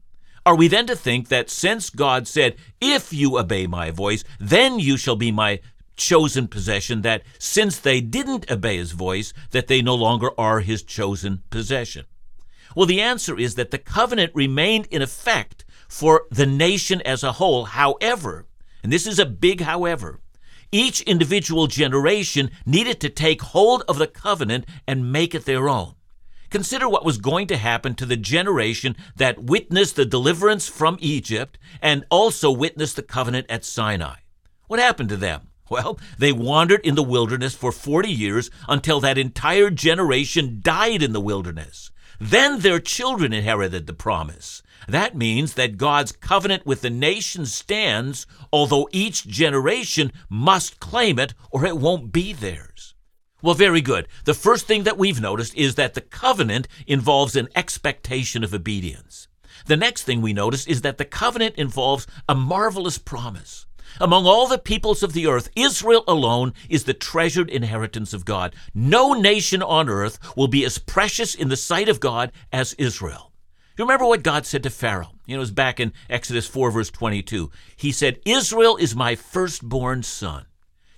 Are 0.48 0.56
we 0.56 0.66
then 0.66 0.86
to 0.86 0.96
think 0.96 1.28
that 1.28 1.50
since 1.50 1.90
God 1.90 2.26
said, 2.26 2.56
If 2.80 3.12
you 3.12 3.38
obey 3.38 3.66
my 3.66 3.90
voice, 3.90 4.24
then 4.40 4.78
you 4.78 4.96
shall 4.96 5.14
be 5.14 5.30
my 5.30 5.60
chosen 5.94 6.48
possession, 6.48 7.02
that 7.02 7.20
since 7.38 7.78
they 7.78 8.00
didn't 8.00 8.50
obey 8.50 8.78
his 8.78 8.92
voice, 8.92 9.34
that 9.50 9.66
they 9.66 9.82
no 9.82 9.94
longer 9.94 10.30
are 10.40 10.60
his 10.60 10.82
chosen 10.82 11.42
possession? 11.50 12.06
Well, 12.74 12.86
the 12.86 13.02
answer 13.02 13.38
is 13.38 13.56
that 13.56 13.70
the 13.70 13.76
covenant 13.76 14.32
remained 14.34 14.86
in 14.86 15.02
effect 15.02 15.66
for 15.86 16.24
the 16.30 16.46
nation 16.46 17.02
as 17.02 17.22
a 17.22 17.32
whole. 17.32 17.66
However, 17.66 18.46
and 18.82 18.90
this 18.90 19.06
is 19.06 19.18
a 19.18 19.26
big 19.26 19.60
however, 19.60 20.18
each 20.72 21.02
individual 21.02 21.66
generation 21.66 22.50
needed 22.64 23.02
to 23.02 23.10
take 23.10 23.42
hold 23.42 23.82
of 23.86 23.98
the 23.98 24.06
covenant 24.06 24.64
and 24.86 25.12
make 25.12 25.34
it 25.34 25.44
their 25.44 25.68
own. 25.68 25.92
Consider 26.50 26.88
what 26.88 27.04
was 27.04 27.18
going 27.18 27.46
to 27.48 27.56
happen 27.56 27.94
to 27.94 28.06
the 28.06 28.16
generation 28.16 28.96
that 29.16 29.44
witnessed 29.44 29.96
the 29.96 30.06
deliverance 30.06 30.68
from 30.68 30.96
Egypt 31.00 31.58
and 31.82 32.04
also 32.10 32.50
witnessed 32.50 32.96
the 32.96 33.02
covenant 33.02 33.46
at 33.50 33.64
Sinai. 33.64 34.16
What 34.66 34.80
happened 34.80 35.08
to 35.10 35.16
them? 35.16 35.42
Well, 35.70 36.00
they 36.16 36.32
wandered 36.32 36.80
in 36.80 36.94
the 36.94 37.02
wilderness 37.02 37.54
for 37.54 37.72
40 37.72 38.08
years 38.08 38.50
until 38.66 39.00
that 39.00 39.18
entire 39.18 39.68
generation 39.68 40.60
died 40.62 41.02
in 41.02 41.12
the 41.12 41.20
wilderness. 41.20 41.90
Then 42.18 42.60
their 42.60 42.80
children 42.80 43.34
inherited 43.34 43.86
the 43.86 43.92
promise. 43.92 44.62
That 44.88 45.14
means 45.14 45.52
that 45.54 45.76
God's 45.76 46.12
covenant 46.12 46.64
with 46.64 46.80
the 46.80 46.88
nation 46.88 47.44
stands, 47.44 48.26
although 48.50 48.88
each 48.92 49.26
generation 49.26 50.10
must 50.30 50.80
claim 50.80 51.18
it 51.18 51.34
or 51.50 51.66
it 51.66 51.76
won't 51.76 52.12
be 52.12 52.32
theirs. 52.32 52.87
Well, 53.40 53.54
very 53.54 53.80
good. 53.80 54.08
The 54.24 54.34
first 54.34 54.66
thing 54.66 54.82
that 54.82 54.98
we've 54.98 55.20
noticed 55.20 55.54
is 55.54 55.76
that 55.76 55.94
the 55.94 56.00
covenant 56.00 56.66
involves 56.86 57.36
an 57.36 57.48
expectation 57.54 58.42
of 58.42 58.52
obedience. 58.52 59.28
The 59.66 59.76
next 59.76 60.02
thing 60.02 60.20
we 60.20 60.32
notice 60.32 60.66
is 60.66 60.82
that 60.82 60.98
the 60.98 61.04
covenant 61.04 61.54
involves 61.56 62.06
a 62.28 62.34
marvelous 62.34 62.98
promise. 62.98 63.66
Among 64.00 64.26
all 64.26 64.48
the 64.48 64.58
peoples 64.58 65.02
of 65.02 65.12
the 65.12 65.26
earth, 65.26 65.50
Israel 65.54 66.04
alone 66.08 66.52
is 66.68 66.84
the 66.84 66.94
treasured 66.94 67.48
inheritance 67.48 68.12
of 68.12 68.24
God. 68.24 68.54
No 68.74 69.12
nation 69.12 69.62
on 69.62 69.88
earth 69.88 70.18
will 70.36 70.48
be 70.48 70.64
as 70.64 70.78
precious 70.78 71.34
in 71.34 71.48
the 71.48 71.56
sight 71.56 71.88
of 71.88 72.00
God 72.00 72.32
as 72.52 72.74
Israel. 72.74 73.32
You 73.76 73.84
remember 73.84 74.06
what 74.06 74.24
God 74.24 74.46
said 74.46 74.64
to 74.64 74.70
Pharaoh? 74.70 75.12
You 75.26 75.36
know, 75.36 75.38
it 75.38 75.40
was 75.40 75.50
back 75.52 75.78
in 75.78 75.92
Exodus 76.10 76.48
4, 76.48 76.72
verse 76.72 76.90
22. 76.90 77.50
He 77.76 77.92
said, 77.92 78.18
Israel 78.24 78.76
is 78.76 78.96
my 78.96 79.14
firstborn 79.14 80.02
son. 80.02 80.46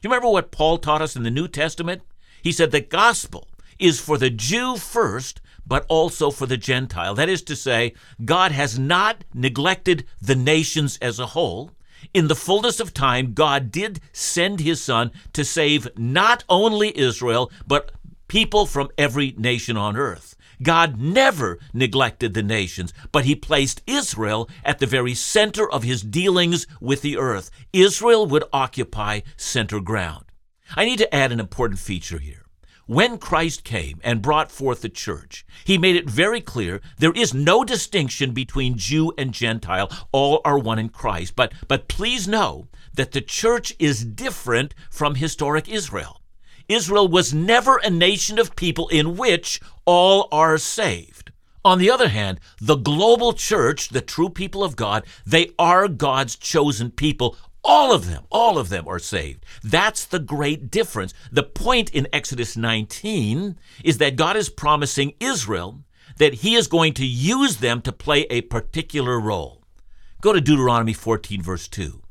You 0.03 0.09
remember 0.09 0.31
what 0.31 0.51
Paul 0.51 0.79
taught 0.79 1.03
us 1.03 1.15
in 1.15 1.23
the 1.23 1.31
New 1.31 1.47
Testament? 1.47 2.03
He 2.43 2.53
said 2.53 2.71
the 2.71 2.81
gospel 2.81 3.49
is 3.79 4.01
for 4.01 4.19
the 4.19 4.31
Jew 4.31 4.77
first, 4.77 5.41
but 5.67 5.87
also 5.89 6.31
for 6.31 6.47
the 6.47 6.57
Gentile. 6.57 7.15
That 7.15 7.29
is 7.29 7.43
to 7.43 7.57
say, 7.57 7.95
God 8.25 8.53
has 8.53 8.79
not 8.79 9.25
neglected 9.33 10.05
the 10.21 10.35
nations 10.35 10.99
as 11.01 11.19
a 11.19 11.27
whole. 11.27 11.73
In 12.13 12.29
the 12.29 12.35
fullness 12.35 12.81
of 12.81 12.95
time, 12.95 13.35
God 13.35 13.71
did 13.71 14.01
send 14.13 14.61
his 14.61 14.83
son 14.83 15.13
to 15.33 15.45
save 15.45 15.89
not 15.97 16.45
only 16.49 16.97
Israel, 16.99 17.51
but 17.67 17.93
people 18.27 18.67
from 18.67 18.89
every 18.97 19.35
nation 19.37 19.77
on 19.77 19.97
earth. 19.97 20.37
God 20.63 21.01
never 21.01 21.59
neglected 21.73 22.35
the 22.35 22.43
nations, 22.43 22.93
but 23.13 23.25
he 23.25 23.35
placed 23.35 23.83
Israel 23.87 24.49
at 24.65 24.79
the 24.79 24.87
very 24.87 25.15
center 25.15 25.71
of 25.71 25.85
his 25.85 26.03
dealings 26.03 26.67
with 26.81 27.01
the 27.03 27.17
earth. 27.17 27.51
Israel 27.73 28.27
would 28.27 28.45
occupy 28.53 29.21
center 29.37 29.81
ground. 29.81 30.30
I 30.77 30.85
need 30.85 30.99
to 30.99 31.15
add 31.15 31.33
an 31.33 31.41
important 31.41 31.81
feature 31.81 32.19
here. 32.19 32.47
When 32.87 33.19
Christ 33.19 33.63
came 33.63 34.01
and 34.03 34.21
brought 34.21 34.51
forth 34.51 34.83
the 34.83 34.89
church, 34.89 35.47
he 35.65 35.79
made 35.79 35.95
it 35.95 36.11
very 36.11 36.41
clear 36.41 36.81
there 36.99 37.13
is 37.13 37.33
no 37.33 37.65
distinction 37.65 38.33
between 38.33 38.79
Jew 38.79 39.13
and 39.17 39.33
Gentile. 39.33 39.89
All 40.11 40.41
are 40.45 40.59
one 40.59 40.79
in 40.79 40.89
Christ. 40.89 41.37
But, 41.37 41.53
but 41.69 41.87
please 41.87 42.27
know 42.27 42.67
that 42.95 43.13
the 43.13 43.21
church 43.21 43.73
is 43.79 44.05
different 44.05 44.75
from 44.91 45.15
historic 45.15 45.69
Israel. 45.69 46.21
Israel 46.69 47.07
was 47.07 47.35
never 47.35 47.77
a 47.79 47.91
nation 47.91 48.39
of 48.39 48.57
people 48.57 48.89
in 48.89 49.17
which 49.17 49.61
all 49.85 50.29
are 50.33 50.59
saved. 50.59 51.31
On 51.65 51.79
the 51.79 51.91
other 51.91 52.09
hand, 52.09 52.41
the 52.61 52.77
global 52.77 53.33
church, 53.33 53.91
the 53.91 54.01
true 54.01 54.31
people 54.31 54.65
of 54.65 54.77
God, 54.77 55.05
they 55.27 55.51
are 55.59 55.89
God's 55.89 56.35
chosen 56.35 56.91
people 56.91 57.37
all 57.63 57.93
of 57.93 58.09
them, 58.09 58.25
all 58.31 58.59
of 58.59 58.69
them 58.69 58.89
are 58.89 58.99
saved. 58.99 59.45
That's 59.63 60.05
the 60.05 60.19
great 60.19 60.71
difference. 60.71 61.13
The 61.31 61.43
point 61.43 61.91
in 61.91 62.09
Exodus 62.13 62.57
19 62.57 63.59
is 63.85 63.99
that 63.99 64.17
God 64.17 64.37
is 64.37 64.49
promising 64.49 65.15
Israel 65.21 65.81
that 66.17 66.35
he 66.35 66.55
is 66.55 66.69
going 66.69 66.95
to 66.95 67.07
use 67.07 67.59
them 67.59 67.81
to 67.83 67.93
play 67.93 68.23
a 68.31 68.43
particular 68.43 69.21
role. 69.21 69.63
Go 70.21 70.33
to 70.33 70.41
Deuteronomy 70.41 70.93
14, 70.93 71.43
verse 71.43 71.69
2. 71.69 72.03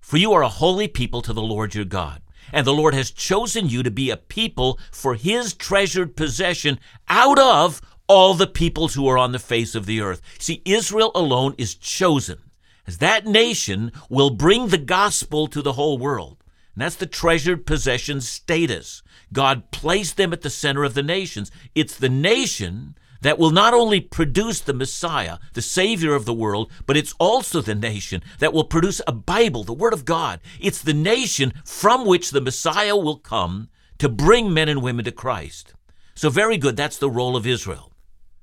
For 0.00 0.16
you 0.16 0.32
are 0.32 0.42
a 0.42 0.48
holy 0.48 0.88
people 0.88 1.22
to 1.22 1.32
the 1.32 1.42
Lord 1.42 1.74
your 1.74 1.84
God, 1.84 2.22
and 2.52 2.66
the 2.66 2.72
Lord 2.72 2.94
has 2.94 3.10
chosen 3.10 3.68
you 3.68 3.82
to 3.82 3.90
be 3.90 4.10
a 4.10 4.16
people 4.16 4.78
for 4.92 5.14
his 5.14 5.54
treasured 5.54 6.16
possession 6.16 6.78
out 7.08 7.38
of 7.38 7.80
all 8.08 8.34
the 8.34 8.46
peoples 8.46 8.94
who 8.94 9.06
are 9.06 9.18
on 9.18 9.32
the 9.32 9.38
face 9.38 9.74
of 9.74 9.86
the 9.86 10.00
earth. 10.00 10.20
See, 10.38 10.62
Israel 10.64 11.12
alone 11.14 11.54
is 11.58 11.74
chosen, 11.76 12.38
as 12.86 12.98
that 12.98 13.26
nation 13.26 13.92
will 14.08 14.30
bring 14.30 14.68
the 14.68 14.78
gospel 14.78 15.46
to 15.48 15.62
the 15.62 15.74
whole 15.74 15.98
world. 15.98 16.42
And 16.74 16.82
that's 16.82 16.96
the 16.96 17.06
treasured 17.06 17.66
possession 17.66 18.20
status. 18.20 19.02
God 19.32 19.70
placed 19.70 20.16
them 20.16 20.32
at 20.32 20.42
the 20.42 20.50
center 20.50 20.84
of 20.84 20.94
the 20.94 21.02
nations. 21.02 21.50
It's 21.74 21.96
the 21.96 22.08
nation 22.08 22.96
that 23.22 23.38
will 23.38 23.50
not 23.50 23.74
only 23.74 24.00
produce 24.00 24.60
the 24.60 24.72
Messiah, 24.72 25.38
the 25.52 25.62
Savior 25.62 26.14
of 26.14 26.24
the 26.24 26.34
world, 26.34 26.70
but 26.86 26.96
it's 26.96 27.14
also 27.18 27.60
the 27.60 27.74
nation 27.74 28.22
that 28.38 28.52
will 28.52 28.64
produce 28.64 29.00
a 29.06 29.12
Bible, 29.12 29.64
the 29.64 29.72
Word 29.72 29.92
of 29.92 30.04
God. 30.04 30.40
It's 30.58 30.82
the 30.82 30.94
nation 30.94 31.52
from 31.64 32.06
which 32.06 32.30
the 32.30 32.40
Messiah 32.40 32.96
will 32.96 33.18
come 33.18 33.68
to 33.98 34.08
bring 34.08 34.52
men 34.52 34.68
and 34.68 34.82
women 34.82 35.04
to 35.04 35.12
Christ. 35.12 35.74
So, 36.14 36.30
very 36.30 36.56
good, 36.56 36.76
that's 36.76 36.98
the 36.98 37.10
role 37.10 37.36
of 37.36 37.46
Israel. 37.46 37.92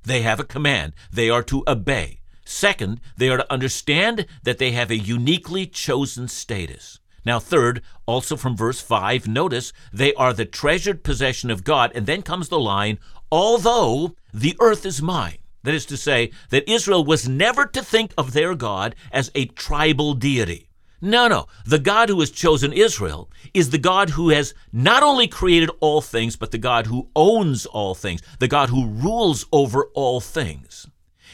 They 0.04 0.22
have 0.22 0.40
a 0.40 0.46
command, 0.46 0.94
they 1.12 1.30
are 1.30 1.44
to 1.44 1.64
obey. 1.68 2.17
Second, 2.50 3.02
they 3.18 3.28
are 3.28 3.36
to 3.36 3.52
understand 3.52 4.26
that 4.44 4.58
they 4.58 4.72
have 4.72 4.90
a 4.90 4.98
uniquely 4.98 5.68
chosen 5.68 6.30
status. 6.30 6.98
Now, 7.26 7.40
third, 7.40 7.82
also 8.06 8.38
from 8.38 8.56
verse 8.56 8.80
5, 8.80 9.28
notice 9.28 9.74
they 9.92 10.14
are 10.14 10.32
the 10.32 10.46
treasured 10.46 11.04
possession 11.04 11.52
of 11.52 11.66
God. 11.66 11.92
And 11.94 12.06
then 12.06 12.22
comes 12.22 12.48
the 12.48 12.58
line, 12.58 13.00
although 13.30 14.16
the 14.34 14.56
earth 14.62 14.86
is 14.86 15.02
mine. 15.02 15.40
That 15.64 15.74
is 15.74 15.86
to 15.88 15.98
say, 15.98 16.32
that 16.50 16.72
Israel 16.72 17.04
was 17.04 17.28
never 17.28 17.66
to 17.66 17.84
think 17.84 18.14
of 18.18 18.32
their 18.32 18.56
God 18.56 18.96
as 19.12 19.30
a 19.36 19.48
tribal 19.48 20.14
deity. 20.14 20.70
No, 21.02 21.28
no. 21.28 21.48
The 21.66 21.80
God 21.80 22.08
who 22.08 22.22
has 22.22 22.32
chosen 22.32 22.72
Israel 22.72 23.30
is 23.54 23.72
the 23.72 23.78
God 23.78 24.12
who 24.12 24.30
has 24.30 24.54
not 24.72 25.04
only 25.04 25.28
created 25.28 25.70
all 25.82 26.00
things, 26.00 26.38
but 26.38 26.52
the 26.52 26.58
God 26.58 26.88
who 26.88 27.10
owns 27.14 27.66
all 27.66 27.94
things, 27.94 28.22
the 28.40 28.48
God 28.48 28.70
who 28.70 28.88
rules 28.88 29.46
over 29.52 29.88
all 29.94 30.22
things. 30.22 30.88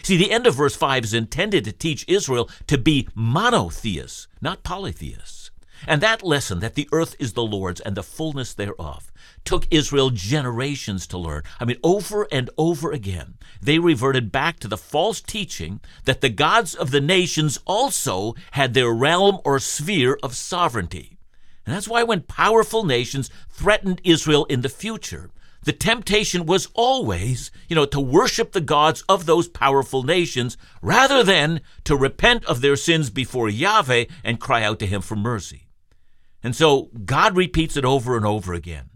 See, 0.03 0.17
the 0.17 0.31
end 0.31 0.45
of 0.45 0.55
verse 0.55 0.75
5 0.75 1.05
is 1.05 1.13
intended 1.13 1.63
to 1.63 1.71
teach 1.71 2.03
Israel 2.09 2.49
to 2.67 2.77
be 2.77 3.07
monotheists, 3.15 4.27
not 4.41 4.61
polytheists. 4.61 5.49
And 5.87 6.01
that 6.01 6.23
lesson, 6.23 6.59
that 6.59 6.75
the 6.75 6.89
earth 6.91 7.15
is 7.19 7.33
the 7.33 7.43
Lord's 7.43 7.81
and 7.81 7.95
the 7.95 8.03
fullness 8.03 8.53
thereof, 8.53 9.11
took 9.45 9.65
Israel 9.71 10.09
generations 10.09 11.07
to 11.07 11.17
learn. 11.17 11.43
I 11.59 11.65
mean, 11.65 11.77
over 11.83 12.27
and 12.31 12.49
over 12.57 12.91
again, 12.91 13.35
they 13.61 13.79
reverted 13.79 14.31
back 14.31 14.59
to 14.59 14.67
the 14.67 14.77
false 14.77 15.21
teaching 15.21 15.79
that 16.05 16.21
the 16.21 16.29
gods 16.29 16.75
of 16.75 16.91
the 16.91 17.01
nations 17.01 17.59
also 17.65 18.35
had 18.51 18.73
their 18.73 18.93
realm 18.93 19.39
or 19.45 19.59
sphere 19.59 20.17
of 20.21 20.35
sovereignty. 20.35 21.17
And 21.65 21.73
that's 21.73 21.87
why 21.87 22.03
when 22.03 22.21
powerful 22.21 22.83
nations 22.83 23.29
threatened 23.49 24.01
Israel 24.03 24.45
in 24.45 24.61
the 24.61 24.69
future, 24.69 25.29
the 25.63 25.73
temptation 25.73 26.45
was 26.45 26.67
always, 26.73 27.51
you 27.67 27.75
know, 27.75 27.85
to 27.85 27.99
worship 27.99 28.51
the 28.51 28.61
gods 28.61 29.03
of 29.07 29.25
those 29.25 29.47
powerful 29.47 30.03
nations 30.03 30.57
rather 30.81 31.23
than 31.23 31.61
to 31.85 31.95
repent 31.95 32.45
of 32.45 32.61
their 32.61 32.75
sins 32.75 33.09
before 33.09 33.49
Yahweh 33.49 34.05
and 34.23 34.39
cry 34.39 34.63
out 34.63 34.79
to 34.79 34.87
him 34.87 35.01
for 35.01 35.15
mercy. 35.15 35.67
And 36.43 36.55
so 36.55 36.89
God 37.05 37.37
repeats 37.37 37.77
it 37.77 37.85
over 37.85 38.17
and 38.17 38.25
over 38.25 38.53
again. 38.53 38.89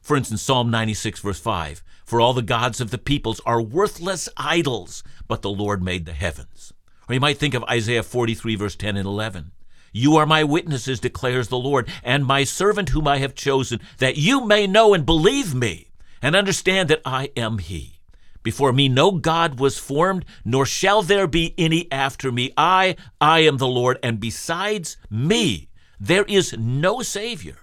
For 0.00 0.16
instance, 0.16 0.42
Psalm 0.42 0.70
96, 0.70 1.20
verse 1.20 1.40
5 1.40 1.82
For 2.04 2.20
all 2.20 2.32
the 2.32 2.42
gods 2.42 2.80
of 2.80 2.90
the 2.90 2.98
peoples 2.98 3.40
are 3.46 3.62
worthless 3.62 4.28
idols, 4.36 5.02
but 5.28 5.42
the 5.42 5.50
Lord 5.50 5.82
made 5.82 6.06
the 6.06 6.12
heavens. 6.12 6.72
Or 7.08 7.14
you 7.14 7.20
might 7.20 7.38
think 7.38 7.54
of 7.54 7.64
Isaiah 7.64 8.02
43, 8.02 8.56
verse 8.56 8.76
10 8.76 8.96
and 8.96 9.06
11. 9.06 9.52
You 9.92 10.16
are 10.16 10.26
my 10.26 10.42
witnesses, 10.42 11.00
declares 11.00 11.48
the 11.48 11.58
Lord, 11.58 11.88
and 12.02 12.24
my 12.24 12.44
servant 12.44 12.90
whom 12.90 13.06
I 13.06 13.18
have 13.18 13.34
chosen, 13.34 13.80
that 13.98 14.16
you 14.16 14.46
may 14.46 14.66
know 14.66 14.94
and 14.94 15.04
believe 15.04 15.54
me, 15.54 15.88
and 16.22 16.36
understand 16.36 16.88
that 16.88 17.02
I 17.04 17.30
am 17.36 17.58
He. 17.58 17.98
Before 18.42 18.72
me 18.72 18.88
no 18.88 19.12
God 19.12 19.60
was 19.60 19.78
formed, 19.78 20.24
nor 20.44 20.64
shall 20.64 21.02
there 21.02 21.26
be 21.26 21.54
any 21.58 21.90
after 21.92 22.32
me. 22.32 22.52
I, 22.56 22.96
I 23.20 23.40
am 23.40 23.58
the 23.58 23.68
Lord, 23.68 23.98
and 24.02 24.18
besides 24.18 24.96
me 25.10 25.68
there 26.00 26.24
is 26.24 26.56
no 26.58 27.02
Savior. 27.02 27.56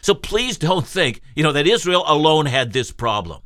So 0.00 0.14
please 0.14 0.58
don't 0.58 0.86
think, 0.86 1.20
you 1.36 1.42
know, 1.42 1.52
that 1.52 1.66
Israel 1.66 2.04
alone 2.06 2.46
had 2.46 2.72
this 2.72 2.90
problem. 2.90 3.42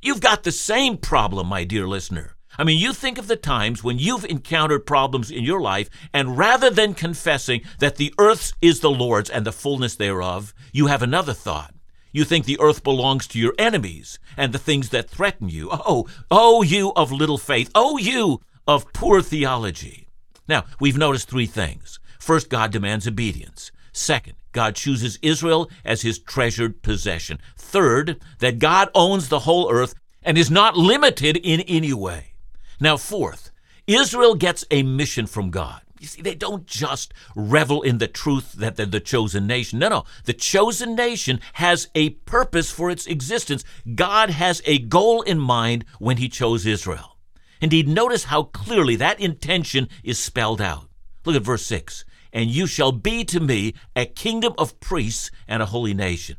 You've 0.00 0.20
got 0.20 0.42
the 0.42 0.52
same 0.52 0.96
problem, 0.96 1.46
my 1.46 1.64
dear 1.64 1.86
listener. 1.86 2.36
I 2.58 2.64
mean, 2.64 2.78
you 2.78 2.92
think 2.92 3.18
of 3.18 3.26
the 3.26 3.36
times 3.36 3.82
when 3.82 3.98
you've 3.98 4.24
encountered 4.24 4.86
problems 4.86 5.30
in 5.30 5.44
your 5.44 5.60
life, 5.60 5.90
and 6.12 6.38
rather 6.38 6.70
than 6.70 6.94
confessing 6.94 7.62
that 7.80 7.96
the 7.96 8.14
earth 8.18 8.52
is 8.62 8.80
the 8.80 8.90
Lord's 8.90 9.28
and 9.28 9.44
the 9.44 9.52
fullness 9.52 9.96
thereof, 9.96 10.54
you 10.72 10.86
have 10.86 11.02
another 11.02 11.32
thought. 11.32 11.74
You 12.14 12.24
think 12.24 12.44
the 12.44 12.60
earth 12.60 12.84
belongs 12.84 13.26
to 13.26 13.40
your 13.40 13.54
enemies 13.58 14.20
and 14.36 14.52
the 14.52 14.58
things 14.58 14.90
that 14.90 15.10
threaten 15.10 15.48
you. 15.48 15.68
Oh, 15.72 16.06
oh, 16.30 16.62
you 16.62 16.92
of 16.94 17.10
little 17.10 17.38
faith. 17.38 17.72
Oh, 17.74 17.98
you 17.98 18.40
of 18.68 18.90
poor 18.92 19.20
theology. 19.20 20.06
Now, 20.46 20.62
we've 20.78 20.96
noticed 20.96 21.28
three 21.28 21.46
things. 21.46 21.98
First, 22.20 22.48
God 22.48 22.70
demands 22.70 23.08
obedience. 23.08 23.72
Second, 23.92 24.34
God 24.52 24.76
chooses 24.76 25.18
Israel 25.22 25.68
as 25.84 26.02
his 26.02 26.20
treasured 26.20 26.82
possession. 26.82 27.40
Third, 27.56 28.22
that 28.38 28.60
God 28.60 28.90
owns 28.94 29.28
the 29.28 29.40
whole 29.40 29.68
earth 29.68 29.96
and 30.22 30.38
is 30.38 30.52
not 30.52 30.76
limited 30.76 31.36
in 31.38 31.62
any 31.62 31.92
way. 31.92 32.34
Now, 32.78 32.96
fourth, 32.96 33.50
Israel 33.88 34.36
gets 34.36 34.64
a 34.70 34.84
mission 34.84 35.26
from 35.26 35.50
God. 35.50 35.82
You 36.04 36.08
see, 36.08 36.22
they 36.22 36.34
don't 36.34 36.66
just 36.66 37.14
revel 37.34 37.80
in 37.80 37.96
the 37.96 38.06
truth 38.06 38.52
that 38.52 38.76
they're 38.76 38.84
the 38.84 39.00
chosen 39.00 39.46
nation. 39.46 39.78
No, 39.78 39.88
no. 39.88 40.04
The 40.24 40.34
chosen 40.34 40.94
nation 40.94 41.40
has 41.54 41.88
a 41.94 42.10
purpose 42.10 42.70
for 42.70 42.90
its 42.90 43.06
existence. 43.06 43.64
God 43.94 44.28
has 44.28 44.60
a 44.66 44.80
goal 44.80 45.22
in 45.22 45.38
mind 45.38 45.86
when 45.98 46.18
he 46.18 46.28
chose 46.28 46.66
Israel. 46.66 47.16
Indeed, 47.62 47.88
notice 47.88 48.24
how 48.24 48.42
clearly 48.42 48.96
that 48.96 49.18
intention 49.18 49.88
is 50.02 50.18
spelled 50.18 50.60
out. 50.60 50.90
Look 51.24 51.36
at 51.36 51.42
verse 51.42 51.64
6 51.64 52.04
and 52.34 52.50
you 52.50 52.66
shall 52.66 52.92
be 52.92 53.24
to 53.24 53.40
me 53.40 53.72
a 53.96 54.04
kingdom 54.04 54.52
of 54.58 54.78
priests 54.80 55.30
and 55.48 55.62
a 55.62 55.66
holy 55.66 55.94
nation. 55.94 56.36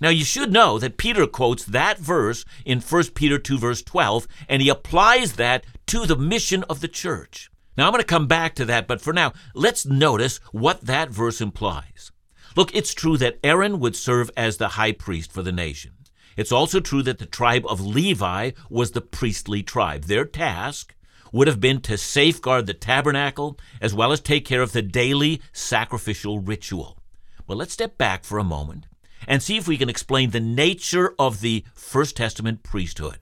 Now, 0.00 0.10
you 0.10 0.24
should 0.24 0.52
know 0.52 0.78
that 0.78 0.96
Peter 0.96 1.26
quotes 1.26 1.64
that 1.64 1.98
verse 1.98 2.44
in 2.64 2.80
1 2.80 3.04
Peter 3.14 3.36
2, 3.36 3.58
verse 3.58 3.82
12, 3.82 4.28
and 4.48 4.62
he 4.62 4.68
applies 4.68 5.32
that 5.32 5.64
to 5.88 6.06
the 6.06 6.16
mission 6.16 6.62
of 6.70 6.80
the 6.80 6.86
church. 6.86 7.50
Now, 7.78 7.86
I'm 7.86 7.92
going 7.92 8.02
to 8.02 8.06
come 8.06 8.26
back 8.26 8.56
to 8.56 8.64
that, 8.64 8.88
but 8.88 9.00
for 9.00 9.12
now, 9.12 9.32
let's 9.54 9.86
notice 9.86 10.38
what 10.50 10.80
that 10.80 11.10
verse 11.10 11.40
implies. 11.40 12.10
Look, 12.56 12.74
it's 12.74 12.92
true 12.92 13.16
that 13.18 13.38
Aaron 13.44 13.78
would 13.78 13.94
serve 13.94 14.32
as 14.36 14.56
the 14.56 14.70
high 14.70 14.90
priest 14.90 15.30
for 15.30 15.44
the 15.44 15.52
nation. 15.52 15.92
It's 16.36 16.50
also 16.50 16.80
true 16.80 17.04
that 17.04 17.18
the 17.18 17.26
tribe 17.26 17.64
of 17.68 17.80
Levi 17.80 18.50
was 18.68 18.90
the 18.90 19.00
priestly 19.00 19.62
tribe. 19.62 20.04
Their 20.04 20.24
task 20.24 20.96
would 21.32 21.46
have 21.46 21.60
been 21.60 21.80
to 21.82 21.96
safeguard 21.96 22.66
the 22.66 22.74
tabernacle 22.74 23.56
as 23.80 23.94
well 23.94 24.10
as 24.10 24.18
take 24.20 24.44
care 24.44 24.62
of 24.62 24.72
the 24.72 24.82
daily 24.82 25.40
sacrificial 25.52 26.40
ritual. 26.40 26.98
Well, 27.46 27.58
let's 27.58 27.74
step 27.74 27.96
back 27.96 28.24
for 28.24 28.38
a 28.38 28.44
moment 28.44 28.86
and 29.28 29.40
see 29.40 29.56
if 29.56 29.68
we 29.68 29.78
can 29.78 29.88
explain 29.88 30.30
the 30.30 30.40
nature 30.40 31.14
of 31.16 31.42
the 31.42 31.64
First 31.74 32.16
Testament 32.16 32.64
priesthood. 32.64 33.20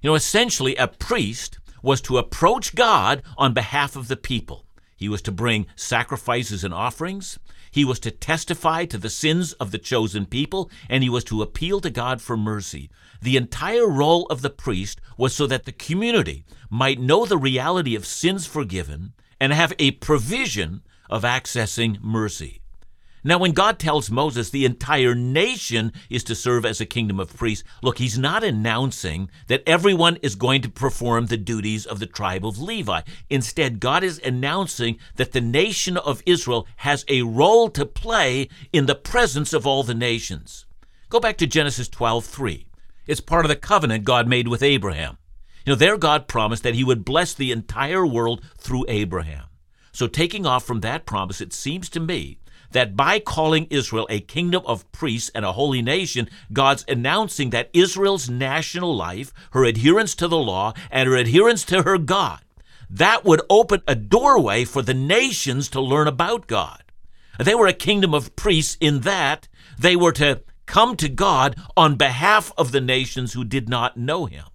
You 0.00 0.08
know, 0.08 0.14
essentially, 0.14 0.74
a 0.76 0.88
priest 0.88 1.58
was 1.82 2.00
to 2.02 2.18
approach 2.18 2.74
God 2.74 3.22
on 3.36 3.54
behalf 3.54 3.96
of 3.96 4.08
the 4.08 4.16
people. 4.16 4.64
He 4.96 5.08
was 5.08 5.22
to 5.22 5.32
bring 5.32 5.66
sacrifices 5.76 6.62
and 6.62 6.74
offerings. 6.74 7.38
He 7.70 7.84
was 7.84 7.98
to 8.00 8.10
testify 8.10 8.84
to 8.86 8.98
the 8.98 9.08
sins 9.08 9.52
of 9.54 9.70
the 9.70 9.78
chosen 9.78 10.26
people, 10.26 10.70
and 10.88 11.02
he 11.02 11.08
was 11.08 11.24
to 11.24 11.40
appeal 11.40 11.80
to 11.80 11.90
God 11.90 12.20
for 12.20 12.36
mercy. 12.36 12.90
The 13.22 13.36
entire 13.36 13.88
role 13.88 14.26
of 14.26 14.42
the 14.42 14.50
priest 14.50 15.00
was 15.16 15.34
so 15.34 15.46
that 15.46 15.64
the 15.64 15.72
community 15.72 16.44
might 16.68 17.00
know 17.00 17.24
the 17.24 17.38
reality 17.38 17.94
of 17.94 18.06
sins 18.06 18.46
forgiven 18.46 19.12
and 19.40 19.52
have 19.52 19.72
a 19.78 19.92
provision 19.92 20.82
of 21.08 21.22
accessing 21.22 22.00
mercy. 22.02 22.60
Now, 23.22 23.38
when 23.38 23.52
God 23.52 23.78
tells 23.78 24.10
Moses 24.10 24.48
the 24.48 24.64
entire 24.64 25.14
nation 25.14 25.92
is 26.08 26.24
to 26.24 26.34
serve 26.34 26.64
as 26.64 26.80
a 26.80 26.86
kingdom 26.86 27.20
of 27.20 27.36
priests, 27.36 27.64
look, 27.82 27.98
he's 27.98 28.18
not 28.18 28.42
announcing 28.42 29.30
that 29.48 29.62
everyone 29.66 30.16
is 30.22 30.34
going 30.34 30.62
to 30.62 30.70
perform 30.70 31.26
the 31.26 31.36
duties 31.36 31.84
of 31.84 31.98
the 31.98 32.06
tribe 32.06 32.46
of 32.46 32.58
Levi. 32.58 33.02
Instead, 33.28 33.78
God 33.78 34.02
is 34.02 34.20
announcing 34.24 34.98
that 35.16 35.32
the 35.32 35.40
nation 35.40 35.98
of 35.98 36.22
Israel 36.24 36.66
has 36.76 37.04
a 37.08 37.22
role 37.22 37.68
to 37.70 37.84
play 37.84 38.48
in 38.72 38.86
the 38.86 38.94
presence 38.94 39.52
of 39.52 39.66
all 39.66 39.82
the 39.82 39.94
nations. 39.94 40.64
Go 41.10 41.20
back 41.20 41.36
to 41.38 41.46
Genesis 41.46 41.88
12 41.88 42.24
3. 42.24 42.66
It's 43.06 43.20
part 43.20 43.44
of 43.44 43.50
the 43.50 43.56
covenant 43.56 44.04
God 44.04 44.28
made 44.28 44.48
with 44.48 44.62
Abraham. 44.62 45.18
You 45.66 45.72
know, 45.72 45.76
there 45.76 45.98
God 45.98 46.26
promised 46.26 46.62
that 46.62 46.74
he 46.74 46.84
would 46.84 47.04
bless 47.04 47.34
the 47.34 47.52
entire 47.52 48.06
world 48.06 48.42
through 48.56 48.86
Abraham. 48.88 49.49
So, 50.00 50.06
taking 50.06 50.46
off 50.46 50.64
from 50.64 50.80
that 50.80 51.04
promise, 51.04 51.42
it 51.42 51.52
seems 51.52 51.90
to 51.90 52.00
me 52.00 52.38
that 52.70 52.96
by 52.96 53.18
calling 53.18 53.66
Israel 53.68 54.06
a 54.08 54.20
kingdom 54.20 54.62
of 54.64 54.90
priests 54.92 55.30
and 55.34 55.44
a 55.44 55.52
holy 55.52 55.82
nation, 55.82 56.30
God's 56.50 56.86
announcing 56.88 57.50
that 57.50 57.68
Israel's 57.74 58.30
national 58.30 58.96
life, 58.96 59.30
her 59.50 59.62
adherence 59.62 60.14
to 60.14 60.26
the 60.26 60.38
law, 60.38 60.72
and 60.90 61.06
her 61.06 61.16
adherence 61.16 61.66
to 61.66 61.82
her 61.82 61.98
God, 61.98 62.40
that 62.88 63.26
would 63.26 63.42
open 63.50 63.82
a 63.86 63.94
doorway 63.94 64.64
for 64.64 64.80
the 64.80 64.94
nations 64.94 65.68
to 65.68 65.82
learn 65.82 66.08
about 66.08 66.46
God. 66.46 66.82
They 67.38 67.54
were 67.54 67.66
a 67.66 67.74
kingdom 67.74 68.14
of 68.14 68.34
priests 68.36 68.78
in 68.80 69.00
that 69.00 69.48
they 69.78 69.96
were 69.96 70.12
to 70.12 70.40
come 70.64 70.96
to 70.96 71.10
God 71.10 71.56
on 71.76 71.96
behalf 71.96 72.52
of 72.56 72.72
the 72.72 72.80
nations 72.80 73.34
who 73.34 73.44
did 73.44 73.68
not 73.68 73.98
know 73.98 74.24
him. 74.24 74.46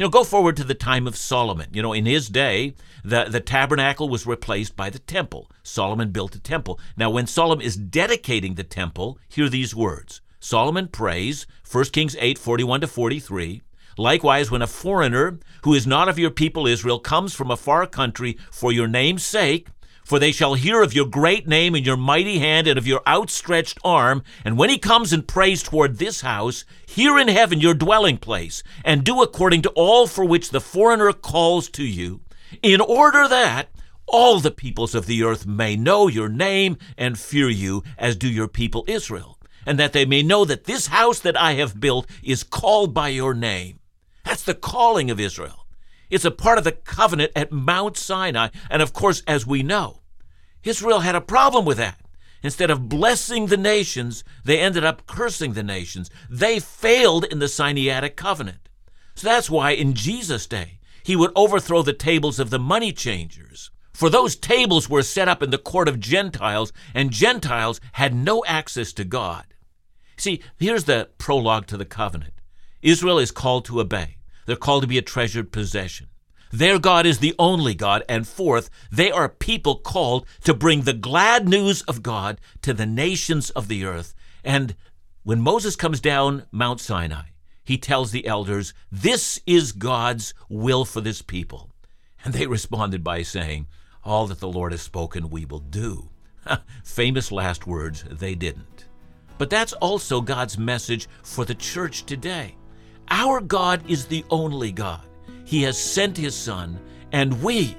You 0.00 0.06
know, 0.06 0.10
go 0.10 0.24
forward 0.24 0.56
to 0.56 0.64
the 0.64 0.72
time 0.72 1.06
of 1.06 1.14
Solomon. 1.14 1.68
You 1.72 1.82
know, 1.82 1.92
in 1.92 2.06
his 2.06 2.30
day, 2.30 2.72
the, 3.04 3.24
the 3.24 3.38
tabernacle 3.38 4.08
was 4.08 4.26
replaced 4.26 4.74
by 4.74 4.88
the 4.88 4.98
temple. 4.98 5.50
Solomon 5.62 6.10
built 6.10 6.34
a 6.34 6.40
temple. 6.40 6.80
Now, 6.96 7.10
when 7.10 7.26
Solomon 7.26 7.62
is 7.62 7.76
dedicating 7.76 8.54
the 8.54 8.64
temple, 8.64 9.18
hear 9.28 9.50
these 9.50 9.74
words. 9.74 10.22
Solomon 10.38 10.88
prays, 10.88 11.46
1 11.70 11.84
Kings 11.92 12.16
8, 12.18 12.38
41 12.38 12.80
to 12.80 12.86
43. 12.86 13.60
Likewise, 13.98 14.50
when 14.50 14.62
a 14.62 14.66
foreigner 14.66 15.38
who 15.64 15.74
is 15.74 15.86
not 15.86 16.08
of 16.08 16.18
your 16.18 16.30
people 16.30 16.66
Israel 16.66 16.98
comes 16.98 17.34
from 17.34 17.50
a 17.50 17.56
far 17.58 17.86
country 17.86 18.38
for 18.50 18.72
your 18.72 18.88
name's 18.88 19.22
sake, 19.22 19.68
for 20.10 20.18
they 20.18 20.32
shall 20.32 20.54
hear 20.54 20.82
of 20.82 20.92
your 20.92 21.06
great 21.06 21.46
name 21.46 21.76
and 21.76 21.86
your 21.86 21.96
mighty 21.96 22.40
hand 22.40 22.66
and 22.66 22.76
of 22.76 22.84
your 22.84 23.00
outstretched 23.06 23.78
arm. 23.84 24.24
And 24.44 24.58
when 24.58 24.68
he 24.68 24.76
comes 24.76 25.12
and 25.12 25.24
prays 25.24 25.62
toward 25.62 25.98
this 25.98 26.22
house, 26.22 26.64
hear 26.84 27.16
in 27.16 27.28
heaven 27.28 27.60
your 27.60 27.74
dwelling 27.74 28.18
place, 28.18 28.64
and 28.84 29.04
do 29.04 29.22
according 29.22 29.62
to 29.62 29.70
all 29.76 30.08
for 30.08 30.24
which 30.24 30.50
the 30.50 30.60
foreigner 30.60 31.12
calls 31.12 31.68
to 31.68 31.84
you, 31.84 32.22
in 32.60 32.80
order 32.80 33.28
that 33.28 33.68
all 34.08 34.40
the 34.40 34.50
peoples 34.50 34.96
of 34.96 35.06
the 35.06 35.22
earth 35.22 35.46
may 35.46 35.76
know 35.76 36.08
your 36.08 36.28
name 36.28 36.76
and 36.98 37.16
fear 37.16 37.48
you, 37.48 37.84
as 37.96 38.16
do 38.16 38.28
your 38.28 38.48
people 38.48 38.84
Israel, 38.88 39.38
and 39.64 39.78
that 39.78 39.92
they 39.92 40.04
may 40.04 40.24
know 40.24 40.44
that 40.44 40.64
this 40.64 40.88
house 40.88 41.20
that 41.20 41.40
I 41.40 41.52
have 41.52 41.78
built 41.78 42.08
is 42.24 42.42
called 42.42 42.92
by 42.92 43.10
your 43.10 43.32
name. 43.32 43.78
That's 44.24 44.42
the 44.42 44.54
calling 44.54 45.08
of 45.08 45.20
Israel. 45.20 45.68
It's 46.10 46.24
a 46.24 46.32
part 46.32 46.58
of 46.58 46.64
the 46.64 46.72
covenant 46.72 47.30
at 47.36 47.52
Mount 47.52 47.96
Sinai, 47.96 48.48
and 48.68 48.82
of 48.82 48.92
course, 48.92 49.22
as 49.28 49.46
we 49.46 49.62
know, 49.62 49.99
Israel 50.64 51.00
had 51.00 51.14
a 51.14 51.20
problem 51.20 51.64
with 51.64 51.78
that. 51.78 52.00
Instead 52.42 52.70
of 52.70 52.88
blessing 52.88 53.46
the 53.46 53.56
nations, 53.56 54.24
they 54.44 54.58
ended 54.58 54.84
up 54.84 55.06
cursing 55.06 55.52
the 55.52 55.62
nations. 55.62 56.10
They 56.28 56.58
failed 56.58 57.24
in 57.24 57.38
the 57.38 57.46
Sinaitic 57.46 58.16
covenant. 58.16 58.68
So 59.14 59.26
that's 59.28 59.50
why 59.50 59.72
in 59.72 59.94
Jesus' 59.94 60.46
day, 60.46 60.78
he 61.02 61.16
would 61.16 61.32
overthrow 61.36 61.82
the 61.82 61.92
tables 61.92 62.38
of 62.38 62.50
the 62.50 62.58
money 62.58 62.92
changers. 62.92 63.70
For 63.92 64.08
those 64.08 64.36
tables 64.36 64.88
were 64.88 65.02
set 65.02 65.28
up 65.28 65.42
in 65.42 65.50
the 65.50 65.58
court 65.58 65.88
of 65.88 66.00
Gentiles, 66.00 66.72
and 66.94 67.10
Gentiles 67.10 67.80
had 67.92 68.14
no 68.14 68.42
access 68.46 68.92
to 68.94 69.04
God. 69.04 69.44
See, 70.16 70.42
here's 70.58 70.84
the 70.84 71.10
prologue 71.18 71.66
to 71.66 71.76
the 71.76 71.84
covenant 71.84 72.34
Israel 72.82 73.18
is 73.18 73.30
called 73.30 73.64
to 73.66 73.80
obey, 73.80 74.16
they're 74.46 74.56
called 74.56 74.82
to 74.82 74.88
be 74.88 74.98
a 74.98 75.02
treasured 75.02 75.52
possession. 75.52 76.09
Their 76.50 76.78
God 76.78 77.06
is 77.06 77.18
the 77.18 77.34
only 77.38 77.74
God. 77.74 78.02
And 78.08 78.26
fourth, 78.26 78.70
they 78.90 79.10
are 79.10 79.28
people 79.28 79.76
called 79.76 80.26
to 80.44 80.54
bring 80.54 80.82
the 80.82 80.92
glad 80.92 81.48
news 81.48 81.82
of 81.82 82.02
God 82.02 82.40
to 82.62 82.74
the 82.74 82.86
nations 82.86 83.50
of 83.50 83.68
the 83.68 83.84
earth. 83.84 84.14
And 84.44 84.74
when 85.22 85.40
Moses 85.40 85.76
comes 85.76 86.00
down 86.00 86.46
Mount 86.50 86.80
Sinai, 86.80 87.28
he 87.64 87.78
tells 87.78 88.10
the 88.10 88.26
elders, 88.26 88.74
This 88.90 89.40
is 89.46 89.72
God's 89.72 90.34
will 90.48 90.84
for 90.84 91.00
this 91.00 91.22
people. 91.22 91.70
And 92.24 92.34
they 92.34 92.46
responded 92.48 93.04
by 93.04 93.22
saying, 93.22 93.68
All 94.02 94.26
that 94.26 94.40
the 94.40 94.48
Lord 94.48 94.72
has 94.72 94.82
spoken, 94.82 95.30
we 95.30 95.44
will 95.44 95.60
do. 95.60 96.10
Famous 96.84 97.30
last 97.30 97.66
words, 97.66 98.04
they 98.10 98.34
didn't. 98.34 98.86
But 99.38 99.50
that's 99.50 99.72
also 99.74 100.20
God's 100.20 100.58
message 100.58 101.08
for 101.22 101.44
the 101.44 101.54
church 101.54 102.04
today. 102.04 102.56
Our 103.08 103.40
God 103.40 103.82
is 103.88 104.06
the 104.06 104.24
only 104.30 104.72
God. 104.72 105.06
He 105.50 105.62
has 105.62 105.76
sent 105.76 106.16
His 106.16 106.36
Son, 106.36 106.78
and 107.10 107.42
we, 107.42 107.76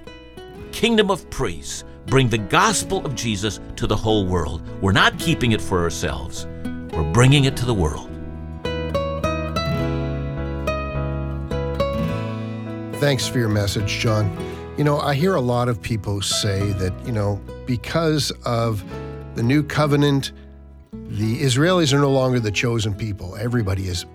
kingdom 0.74 1.10
of 1.10 1.30
priests, 1.30 1.86
bring 2.06 2.28
the 2.28 2.38
gospel 2.38 3.06
of 3.06 3.16
Jesus 3.16 3.62
to 3.78 3.88
the 3.88 3.96
whole 3.96 4.26
world. 4.26 4.62
We're 4.82 4.92
not 4.92 5.18
keeping 5.18 5.54
it 5.54 5.62
for 5.62 5.82
ourselves, 5.82 6.48
we're 6.92 7.10
bringing 7.14 7.46
it 7.46 7.56
to 7.56 7.66
the 7.66 7.74
world. 7.74 8.10
Thanks 13.00 13.26
for 13.26 13.40
your 13.40 13.48
message, 13.48 14.00
John. 14.00 14.30
You 14.78 14.84
know, 14.84 15.00
I 15.00 15.16
hear 15.16 15.36
a 15.36 15.42
lot 15.42 15.70
of 15.70 15.82
people 15.82 16.22
say 16.22 16.74
that, 16.74 16.94
you 17.06 17.14
know, 17.14 17.40
because 17.66 18.32
of 18.46 18.84
the 19.36 19.44
new 19.44 19.64
covenant, 19.64 20.34
the 20.92 21.40
Israelis 21.40 21.94
are 21.94 22.00
no 22.00 22.12
longer 22.12 22.42
the 22.42 22.52
chosen 22.52 22.94
people. 22.94 23.38
Everybody 23.38 23.88
is 23.88 24.06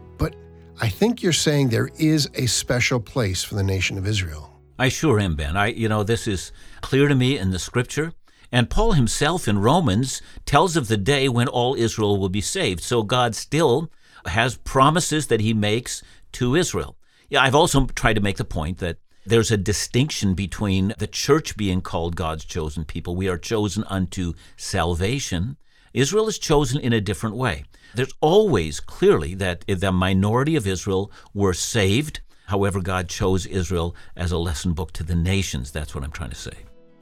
I 0.79 0.91
think 0.91 1.23
you're 1.23 1.33
saying 1.33 1.71
there 1.71 1.91
is 1.99 2.29
a 2.35 2.47
special 2.47 3.01
place 3.01 3.43
for 3.43 3.55
the 3.55 3.63
nation 3.63 3.97
of 3.97 4.07
Israel. 4.07 4.51
I 4.79 4.91
sure 4.91 5.19
am, 5.19 5.35
Ben. 5.35 5.57
I, 5.57 5.69
you 5.69 5.89
know, 5.89 6.03
this 6.03 6.29
is 6.29 6.53
clear 6.83 7.09
to 7.09 7.15
me 7.15 7.39
in 7.39 7.51
the 7.51 7.59
scripture. 7.59 8.13
And 8.53 8.69
Paul 8.69 8.93
himself 8.93 9.49
in 9.49 9.61
Romans 9.61 10.21
tells 10.45 10.77
of 10.77 10.89
the 10.89 10.99
day 10.99 11.31
when 11.31 11.49
all 11.49 11.75
Israel 11.75 12.19
will 12.19 12.29
be 12.29 12.43
saved. 12.43 12.83
So 12.83 13.03
God 13.03 13.35
still 13.35 13.91
has 14.27 14.59
promises 14.59 15.29
that 15.29 15.41
he 15.41 15.55
makes 15.55 16.03
to 16.33 16.55
Israel. 16.55 16.97
Yeah, 17.31 17.43
I've 17.43 17.55
also 17.55 17.87
tried 17.87 18.15
to 18.15 18.21
make 18.21 18.37
the 18.37 18.45
point 18.45 18.79
that 18.79 18.99
there's 19.25 19.51
a 19.51 19.57
distinction 19.57 20.35
between 20.35 20.95
the 20.99 21.07
church 21.07 21.57
being 21.57 21.81
called 21.81 22.17
God's 22.17 22.45
chosen 22.45 22.85
people. 22.85 23.17
We 23.17 23.29
are 23.29 23.39
chosen 23.39 23.83
unto 23.89 24.35
salvation. 24.57 25.57
Israel 25.97 26.29
is 26.29 26.39
chosen 26.39 26.79
in 26.79 26.93
a 26.93 27.01
different 27.01 27.37
way. 27.37 27.65
There's 27.95 28.13
always 28.21 28.81
clearly 28.81 29.35
that 29.37 29.65
the 29.67 29.91
minority 29.91 30.55
of 30.55 30.67
Israel 30.67 31.11
were 31.33 31.55
saved. 31.55 32.21
However, 32.45 32.83
God 32.83 33.09
chose 33.09 33.47
Israel 33.47 33.97
as 34.15 34.31
a 34.31 34.37
lesson 34.37 34.75
book 34.75 34.93
to 34.93 35.03
the 35.03 35.17
nations. 35.17 35.71
That's 35.71 35.95
what 35.95 36.05
I'm 36.05 36.11
trying 36.11 36.31
to 36.31 36.37
say. 36.37 36.53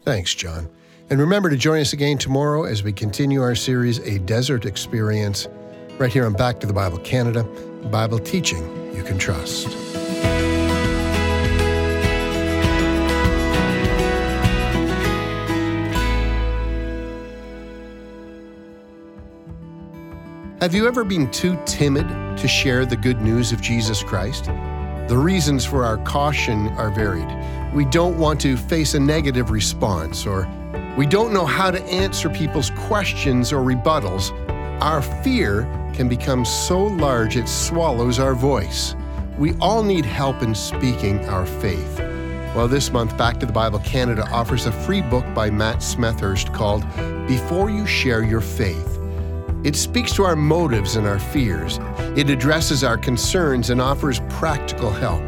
Thanks, 0.04 0.32
John. 0.32 0.70
And 1.10 1.18
remember 1.18 1.50
to 1.50 1.56
join 1.56 1.80
us 1.80 1.92
again 1.92 2.18
tomorrow 2.18 2.64
as 2.64 2.84
we 2.84 2.92
continue 2.92 3.42
our 3.42 3.56
series, 3.56 3.98
A 3.98 4.20
Desert 4.20 4.64
Experience, 4.64 5.48
right 5.98 6.12
here 6.12 6.24
on 6.24 6.34
Back 6.34 6.60
to 6.60 6.66
the 6.68 6.72
Bible 6.72 6.98
Canada, 6.98 7.42
Bible 7.90 8.20
teaching 8.20 8.94
you 8.94 9.02
can 9.02 9.18
trust. 9.18 10.03
Have 20.64 20.74
you 20.74 20.88
ever 20.88 21.04
been 21.04 21.30
too 21.30 21.60
timid 21.66 22.08
to 22.38 22.48
share 22.48 22.86
the 22.86 22.96
good 22.96 23.20
news 23.20 23.52
of 23.52 23.60
Jesus 23.60 24.02
Christ? 24.02 24.46
The 24.46 25.18
reasons 25.18 25.66
for 25.66 25.84
our 25.84 25.98
caution 25.98 26.68
are 26.78 26.88
varied. 26.88 27.28
We 27.74 27.84
don't 27.84 28.16
want 28.16 28.40
to 28.40 28.56
face 28.56 28.94
a 28.94 28.98
negative 28.98 29.50
response, 29.50 30.24
or 30.24 30.48
we 30.96 31.04
don't 31.04 31.34
know 31.34 31.44
how 31.44 31.70
to 31.70 31.82
answer 31.82 32.30
people's 32.30 32.70
questions 32.88 33.52
or 33.52 33.62
rebuttals. 33.62 34.30
Our 34.80 35.02
fear 35.02 35.64
can 35.92 36.08
become 36.08 36.46
so 36.46 36.82
large 36.82 37.36
it 37.36 37.46
swallows 37.46 38.18
our 38.18 38.34
voice. 38.34 38.96
We 39.36 39.52
all 39.60 39.82
need 39.82 40.06
help 40.06 40.42
in 40.42 40.54
speaking 40.54 41.28
our 41.28 41.44
faith. 41.44 41.98
Well, 42.56 42.68
this 42.68 42.90
month, 42.90 43.18
Back 43.18 43.38
to 43.40 43.44
the 43.44 43.52
Bible 43.52 43.80
Canada 43.80 44.26
offers 44.32 44.64
a 44.64 44.72
free 44.72 45.02
book 45.02 45.26
by 45.34 45.50
Matt 45.50 45.80
Smethurst 45.80 46.54
called 46.54 46.86
Before 47.28 47.68
You 47.68 47.84
Share 47.84 48.22
Your 48.22 48.40
Faith. 48.40 48.93
It 49.64 49.74
speaks 49.76 50.12
to 50.14 50.24
our 50.24 50.34
motives 50.36 50.96
and 50.96 51.06
our 51.06 51.18
fears. 51.18 51.78
It 52.16 52.28
addresses 52.28 52.84
our 52.84 52.98
concerns 52.98 53.70
and 53.70 53.80
offers 53.80 54.20
practical 54.28 54.90
help. 54.90 55.22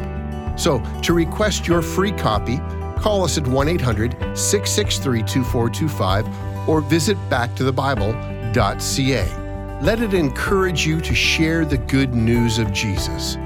So, 0.59 0.79
to 1.01 1.13
request 1.13 1.67
your 1.67 1.81
free 1.81 2.11
copy, 2.11 2.59
call 2.99 3.23
us 3.23 3.39
at 3.39 3.47
1 3.47 3.67
800 3.67 4.11
663 4.37 5.23
2425 5.23 6.69
or 6.69 6.81
visit 6.81 7.17
backtothebible.ca. 7.29 9.81
Let 9.81 10.01
it 10.01 10.13
encourage 10.13 10.85
you 10.85 11.01
to 11.01 11.15
share 11.15 11.65
the 11.65 11.77
good 11.77 12.13
news 12.13 12.59
of 12.59 12.71
Jesus. 12.71 13.37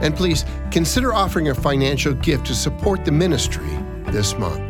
And 0.00 0.16
please 0.16 0.46
consider 0.70 1.12
offering 1.12 1.48
a 1.48 1.54
financial 1.54 2.14
gift 2.14 2.46
to 2.46 2.54
support 2.54 3.04
the 3.04 3.12
ministry 3.12 3.68
this 4.06 4.34
month. 4.38 4.67